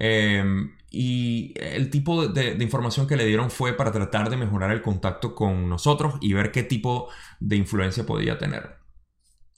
Em, 0.00 0.72
y 0.90 1.52
el 1.56 1.90
tipo 1.90 2.26
de, 2.26 2.56
información 2.60 3.06
que 3.06 3.16
le 3.16 3.26
dieron 3.26 3.50
fue 3.50 3.74
para 3.74 3.92
tratar 3.92 4.30
de 4.30 4.36
mejorar 4.38 4.72
el 4.72 4.82
contacto 4.82 5.34
con 5.34 5.68
nosotros 5.68 6.14
y 6.20 6.32
ver 6.32 6.50
qué 6.50 6.62
tipo 6.62 7.08
de 7.38 7.56
influencia 7.56 8.06
podía 8.06 8.38
tener. 8.38 8.79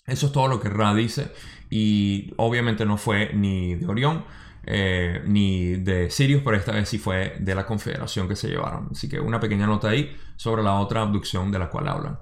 Eso 0.07 0.27
es 0.27 0.33
todo 0.33 0.49
lo 0.49 0.61
que 0.61 0.69
Ra 0.69 0.95
dice 0.95 1.33
y 1.71 2.33
obviamente 2.37 2.85
no 2.85 2.97
fue 2.97 3.33
ni 3.35 3.77
de 3.77 3.87
Orión 3.87 4.25
eh, 4.65 5.23
ni 5.27 5.75
de 5.75 6.11
Sirius, 6.11 6.43
pero 6.45 6.57
esta 6.57 6.73
vez 6.73 6.89
sí 6.89 6.99
fue 6.99 7.37
de 7.41 7.55
la 7.55 7.67
Confederación 7.67 8.29
que 8.29 8.37
se 8.37 8.49
llevaron. 8.49 8.89
Así 8.93 9.09
que 9.09 9.19
una 9.19 9.41
pequeña 9.41 9.67
nota 9.67 9.89
ahí 9.89 10.17
sobre 10.37 10.63
la 10.63 10.75
otra 10.75 11.03
abducción 11.03 11.51
de 11.51 11.59
la 11.59 11.69
cual 11.69 11.89
hablan. 11.89 12.19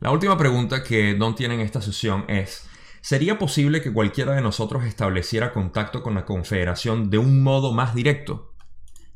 La 0.00 0.10
última 0.10 0.36
pregunta 0.36 0.82
que 0.82 1.14
Don 1.14 1.34
tiene 1.34 1.54
en 1.54 1.60
esta 1.60 1.80
sesión 1.80 2.24
es 2.28 2.68
¿Sería 3.00 3.38
posible 3.38 3.82
que 3.82 3.92
cualquiera 3.92 4.34
de 4.34 4.42
nosotros 4.42 4.84
estableciera 4.84 5.52
contacto 5.52 6.02
con 6.02 6.14
la 6.14 6.24
Confederación 6.24 7.08
de 7.08 7.18
un 7.18 7.40
modo 7.40 7.72
más 7.72 7.94
directo? 7.94 8.52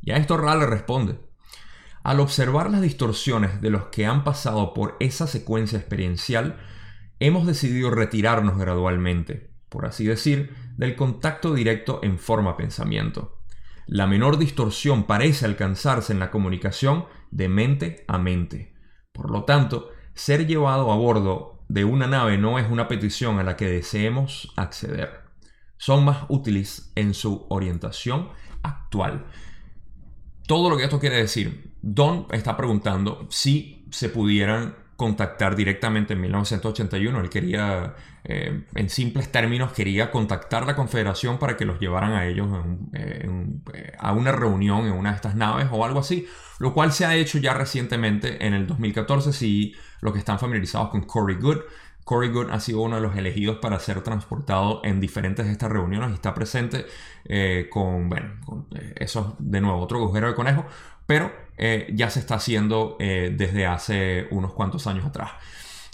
Y 0.00 0.12
a 0.12 0.16
esto 0.16 0.36
Ra 0.36 0.54
le 0.54 0.66
responde. 0.66 1.18
Al 2.04 2.20
observar 2.20 2.70
las 2.70 2.82
distorsiones 2.82 3.60
de 3.60 3.70
los 3.70 3.86
que 3.86 4.06
han 4.06 4.22
pasado 4.22 4.74
por 4.74 4.96
esa 5.00 5.26
secuencia 5.26 5.76
experiencial, 5.76 6.60
hemos 7.20 7.46
decidido 7.46 7.90
retirarnos 7.90 8.58
gradualmente, 8.58 9.50
por 9.68 9.86
así 9.86 10.06
decir, 10.06 10.54
del 10.76 10.96
contacto 10.96 11.54
directo 11.54 12.00
en 12.02 12.18
forma 12.18 12.56
pensamiento. 12.56 13.38
La 13.86 14.06
menor 14.06 14.38
distorsión 14.38 15.04
parece 15.04 15.44
alcanzarse 15.44 16.12
en 16.12 16.18
la 16.18 16.30
comunicación 16.30 17.04
de 17.30 17.48
mente 17.48 18.04
a 18.08 18.18
mente. 18.18 18.74
Por 19.12 19.30
lo 19.30 19.44
tanto, 19.44 19.90
ser 20.14 20.46
llevado 20.46 20.90
a 20.90 20.96
bordo 20.96 21.64
de 21.68 21.84
una 21.84 22.06
nave 22.06 22.38
no 22.38 22.58
es 22.58 22.70
una 22.70 22.88
petición 22.88 23.38
a 23.38 23.42
la 23.42 23.56
que 23.56 23.66
deseemos 23.66 24.52
acceder. 24.56 25.20
Son 25.76 26.04
más 26.04 26.24
útiles 26.28 26.92
en 26.94 27.14
su 27.14 27.46
orientación 27.48 28.28
actual. 28.62 29.26
Todo 30.46 30.70
lo 30.70 30.76
que 30.76 30.84
esto 30.84 31.00
quiere 31.00 31.16
decir, 31.16 31.74
Don 31.82 32.26
está 32.32 32.56
preguntando 32.56 33.26
si 33.30 33.86
se 33.90 34.08
pudieran 34.08 34.76
contactar 35.00 35.56
directamente 35.56 36.12
en 36.12 36.20
1981. 36.20 37.20
Él 37.22 37.30
quería, 37.30 37.94
eh, 38.22 38.64
en 38.74 38.90
simples 38.90 39.32
términos, 39.32 39.72
quería 39.72 40.10
contactar 40.10 40.66
la 40.66 40.76
Confederación 40.76 41.38
para 41.38 41.56
que 41.56 41.64
los 41.64 41.80
llevaran 41.80 42.12
a 42.12 42.26
ellos 42.26 42.48
eh, 42.92 43.26
a 43.98 44.12
una 44.12 44.30
reunión 44.30 44.86
en 44.86 44.92
una 44.92 45.12
de 45.12 45.16
estas 45.16 45.36
naves 45.36 45.68
o 45.70 45.86
algo 45.86 46.00
así, 46.00 46.26
lo 46.58 46.74
cual 46.74 46.92
se 46.92 47.06
ha 47.06 47.14
hecho 47.14 47.38
ya 47.38 47.54
recientemente 47.54 48.46
en 48.46 48.52
el 48.52 48.66
2014. 48.66 49.32
Si 49.32 49.74
los 50.02 50.12
que 50.12 50.18
están 50.18 50.38
familiarizados 50.38 50.90
con 50.90 51.04
Corey 51.04 51.36
Good. 51.36 51.60
Good 52.10 52.50
ha 52.50 52.60
sido 52.60 52.80
uno 52.80 52.96
de 52.96 53.02
los 53.02 53.16
elegidos 53.16 53.58
para 53.58 53.78
ser 53.78 54.02
transportado 54.02 54.80
en 54.84 55.00
diferentes 55.00 55.46
de 55.46 55.52
estas 55.52 55.70
reuniones 55.70 56.10
y 56.10 56.14
está 56.14 56.34
presente 56.34 56.86
eh, 57.24 57.68
con, 57.70 58.08
bueno, 58.08 58.34
eh, 58.74 58.94
eso 58.96 59.36
de 59.38 59.60
nuevo, 59.60 59.80
otro 59.80 59.98
agujero 59.98 60.28
de 60.28 60.34
conejo, 60.34 60.66
pero 61.06 61.32
eh, 61.56 61.88
ya 61.94 62.10
se 62.10 62.20
está 62.20 62.36
haciendo 62.36 62.96
desde 62.98 63.66
hace 63.66 64.26
unos 64.30 64.52
cuantos 64.52 64.86
años 64.86 65.06
atrás. 65.06 65.30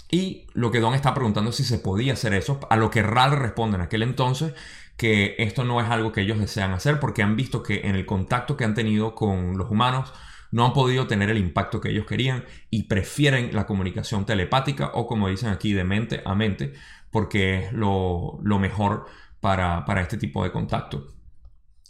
Y 0.09 0.47
lo 0.53 0.71
que 0.71 0.79
Don 0.79 0.93
está 0.93 1.13
preguntando 1.13 1.49
es 1.49 1.57
si 1.57 1.63
se 1.63 1.79
podía 1.79 2.13
hacer 2.13 2.33
eso, 2.33 2.59
a 2.69 2.77
lo 2.77 2.89
que 2.89 3.03
RAL 3.03 3.31
responde 3.31 3.75
en 3.75 3.81
aquel 3.81 4.03
entonces 4.03 4.53
que 4.95 5.35
esto 5.37 5.63
no 5.63 5.79
es 5.79 5.87
algo 5.89 6.11
que 6.11 6.21
ellos 6.21 6.39
desean 6.39 6.71
hacer 6.71 6.99
porque 6.99 7.21
han 7.21 7.35
visto 7.35 7.61
que 7.61 7.81
en 7.81 7.95
el 7.95 8.05
contacto 8.05 8.57
que 8.57 8.65
han 8.65 8.73
tenido 8.73 9.13
con 9.13 9.57
los 9.57 9.69
humanos, 9.69 10.11
no 10.51 10.65
han 10.65 10.73
podido 10.73 11.07
tener 11.07 11.29
el 11.29 11.37
impacto 11.37 11.81
que 11.81 11.89
ellos 11.89 12.05
querían 12.05 12.45
y 12.69 12.83
prefieren 12.83 13.53
la 13.53 13.65
comunicación 13.65 14.25
telepática 14.25 14.91
o 14.93 15.07
como 15.07 15.27
dicen 15.27 15.49
aquí 15.49 15.73
de 15.73 15.83
mente 15.83 16.21
a 16.25 16.35
mente 16.35 16.73
porque 17.11 17.65
es 17.65 17.73
lo, 17.73 18.39
mejor 18.43 19.05
para, 19.39 19.83
este 20.01 20.17
tipo 20.17 20.43
de 20.43 20.51
contacto. 20.51 21.07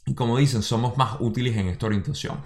Y 0.05 0.13
como 0.13 0.37
dicen, 0.37 0.61
somos 0.61 0.97
más 0.97 1.17
útiles 1.19 1.57
en 1.57 1.67
esta 1.67 1.85
orientación. 1.85 2.37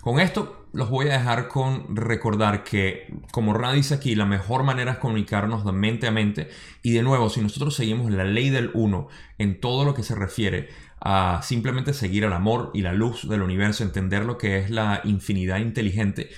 Con 0.00 0.20
esto 0.20 0.66
los 0.72 0.88
voy 0.90 1.08
a 1.08 1.18
dejar 1.18 1.48
con 1.48 1.96
recordar 1.96 2.64
que, 2.64 3.12
como 3.30 3.54
Ra 3.54 3.72
dice 3.72 3.94
aquí, 3.94 4.14
la 4.14 4.24
mejor 4.24 4.62
manera 4.62 4.92
es 4.92 4.98
comunicarnos 4.98 5.64
de 5.64 5.72
mente 5.72 6.06
a 6.06 6.10
mente. 6.10 6.48
Y 6.82 6.92
de 6.92 7.02
nuevo, 7.02 7.28
si 7.30 7.40
nosotros 7.40 7.74
seguimos 7.74 8.10
la 8.10 8.24
ley 8.24 8.50
del 8.50 8.70
uno 8.74 9.08
en 9.38 9.60
todo 9.60 9.84
lo 9.84 9.94
que 9.94 10.02
se 10.02 10.14
refiere 10.14 10.68
a 11.04 11.40
simplemente 11.42 11.92
seguir 11.92 12.24
el 12.24 12.32
amor 12.32 12.70
y 12.74 12.82
la 12.82 12.92
luz 12.92 13.28
del 13.28 13.42
universo, 13.42 13.82
entender 13.82 14.24
lo 14.24 14.38
que 14.38 14.58
es 14.58 14.70
la 14.70 15.00
infinidad 15.04 15.58
inteligente, 15.58 16.30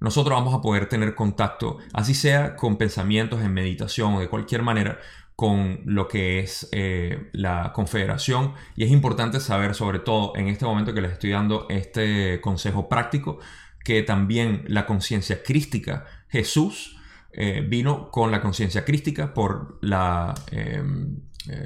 nosotros 0.00 0.36
vamos 0.36 0.52
a 0.52 0.60
poder 0.60 0.86
tener 0.86 1.14
contacto, 1.14 1.78
así 1.92 2.12
sea 2.12 2.56
con 2.56 2.76
pensamientos 2.76 3.40
en 3.40 3.54
meditación 3.54 4.14
o 4.14 4.20
de 4.20 4.28
cualquier 4.28 4.62
manera, 4.62 4.98
con 5.36 5.80
lo 5.86 6.08
que 6.08 6.40
es 6.40 6.68
eh, 6.72 7.30
la 7.32 7.72
confederación. 7.72 8.52
Y 8.76 8.84
es 8.84 8.90
importante 8.90 9.40
saber, 9.40 9.74
sobre 9.74 10.00
todo 10.00 10.34
en 10.36 10.48
este 10.48 10.64
momento 10.64 10.92
que 10.92 11.00
les 11.00 11.12
estoy 11.12 11.30
dando 11.30 11.66
este 11.70 12.40
consejo 12.40 12.88
práctico, 12.88 13.38
que 13.84 14.02
también 14.02 14.64
la 14.66 14.86
conciencia 14.86 15.42
crística, 15.42 16.04
Jesús, 16.28 16.98
eh, 17.32 17.64
vino 17.66 18.10
con 18.10 18.30
la 18.30 18.42
conciencia 18.42 18.84
crística 18.84 19.32
por 19.32 19.78
la... 19.80 20.34
Em, 20.50 21.16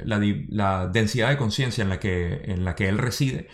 la, 0.04 0.88
densidad 0.88 1.28
de 1.28 1.36
conciencia 1.36 1.82
en, 1.82 1.88
la 1.88 2.00
que, 2.00 2.42
en 2.44 2.64
la 2.64 2.74
que 2.74 2.88
él 2.88 2.98
reside, 2.98 3.48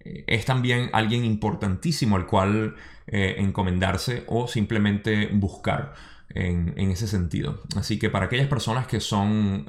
eh, 0.00 0.24
es 0.26 0.44
también 0.44 0.90
alguien 0.92 1.24
importantísimo 1.24 2.16
al 2.16 2.26
cual 2.26 2.76
eh, 3.06 3.36
encomendarse 3.38 4.24
o 4.26 4.48
simplemente 4.48 5.28
buscar 5.32 5.94
en, 6.34 6.78
ese 6.78 7.06
sentido. 7.06 7.62
Así 7.76 7.98
que 7.98 8.08
para 8.08 8.26
aquellas 8.26 8.48
personas 8.48 8.86
que 8.86 9.00
son 9.00 9.66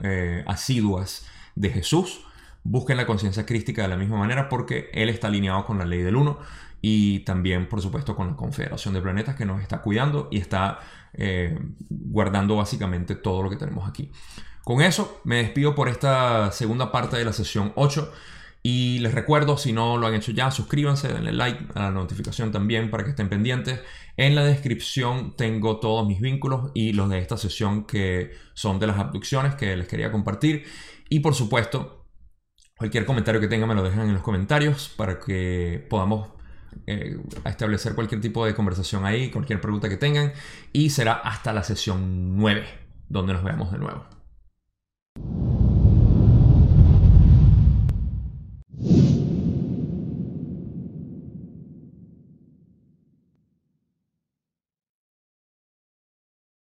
asiduas 0.48 1.28
de 1.56 1.70
Jesús, 1.70 2.22
busquen 2.64 2.96
la 2.96 3.06
conciencia 3.06 3.46
crística 3.46 3.82
de 3.82 3.90
la 3.90 3.98
misma 3.98 4.18
manera 4.18 4.48
porque 4.48 4.90
Él 4.94 5.10
está 5.10 5.28
alineado 5.28 5.66
con 5.66 5.78
la 5.78 5.84
ley 5.84 6.02
del 6.02 6.16
uno 6.16 6.40
y 6.82 7.20
también, 7.26 7.68
por 7.68 7.82
supuesto, 7.82 8.16
con 8.16 8.30
la 8.30 8.36
Confederación 8.38 8.94
de 8.94 9.02
Planetas 9.02 9.36
que 9.36 9.46
nos 9.46 9.62
está 9.62 9.82
cuidando 9.82 10.30
y 10.32 10.38
está 10.38 10.80
guardando 11.90 12.56
básicamente 12.56 13.16
todo 13.16 13.44
lo 13.44 13.50
que 13.50 13.58
tenemos 13.58 13.90
aquí. 13.90 14.10
Con 14.64 14.82
eso 14.82 15.22
me 15.24 15.38
despido 15.38 15.76
por 15.76 15.90
esta 15.90 16.52
segunda 16.52 16.92
parte 16.92 17.18
de 17.18 17.26
la 17.26 17.34
sesión 17.34 17.74
8 17.76 18.12
y 18.66 19.00
les 19.00 19.14
recuerdo, 19.14 19.58
si 19.58 19.74
no 19.74 19.98
lo 19.98 20.08
han 20.08 20.14
hecho 20.14 20.32
ya, 20.32 20.50
suscríbanse, 20.50 21.10
denle 21.10 21.34
like 21.34 21.66
a 21.76 21.82
la 21.82 21.92
notificación 21.92 22.54
también 22.54 22.90
para 22.90 23.04
que 23.04 23.10
estén 23.10 23.28
pendientes. 23.28 23.82
En 24.16 24.36
la 24.36 24.46
descripción 24.46 25.36
tengo 25.36 25.82
todos 25.82 26.08
mis 26.08 26.22
vínculos 26.22 26.72
y 26.74 26.94
los 26.94 27.10
de 27.10 27.20
esta 27.20 27.36
sesión 27.36 27.86
que 27.86 28.32
son 28.54 28.80
de 28.80 28.88
las 28.88 28.98
abducciones 28.98 29.56
que 29.56 29.76
les 29.76 29.86
quería 29.90 30.14
compartir. 30.14 30.64
Y 31.10 31.20
por 31.20 31.36
supuesto, 31.36 32.08
cualquier 32.78 33.06
comentario 33.06 33.42
que 33.42 33.50
tengan 33.50 33.68
me 33.68 33.76
lo 33.76 33.84
dejan 33.84 34.08
en 34.08 34.14
los 34.14 34.24
comentarios 34.24 34.88
para 34.96 35.20
que 35.20 35.86
podamos 35.90 36.30
eh, 36.88 37.18
establecer 37.44 37.96
cualquier 37.96 38.22
tipo 38.22 38.46
de 38.46 38.56
conversación 38.56 39.06
ahí, 39.06 39.30
cualquier 39.30 39.60
pregunta 39.60 39.90
que 39.90 39.98
tengan. 39.98 40.32
Y 40.72 40.90
será 40.92 41.16
hasta 41.16 41.52
la 41.52 41.64
sesión 41.64 42.38
9 42.38 42.66
donde 43.10 43.34
nos 43.34 43.44
vemos 43.44 43.74
de 43.74 43.78
nuevo. 43.80 44.13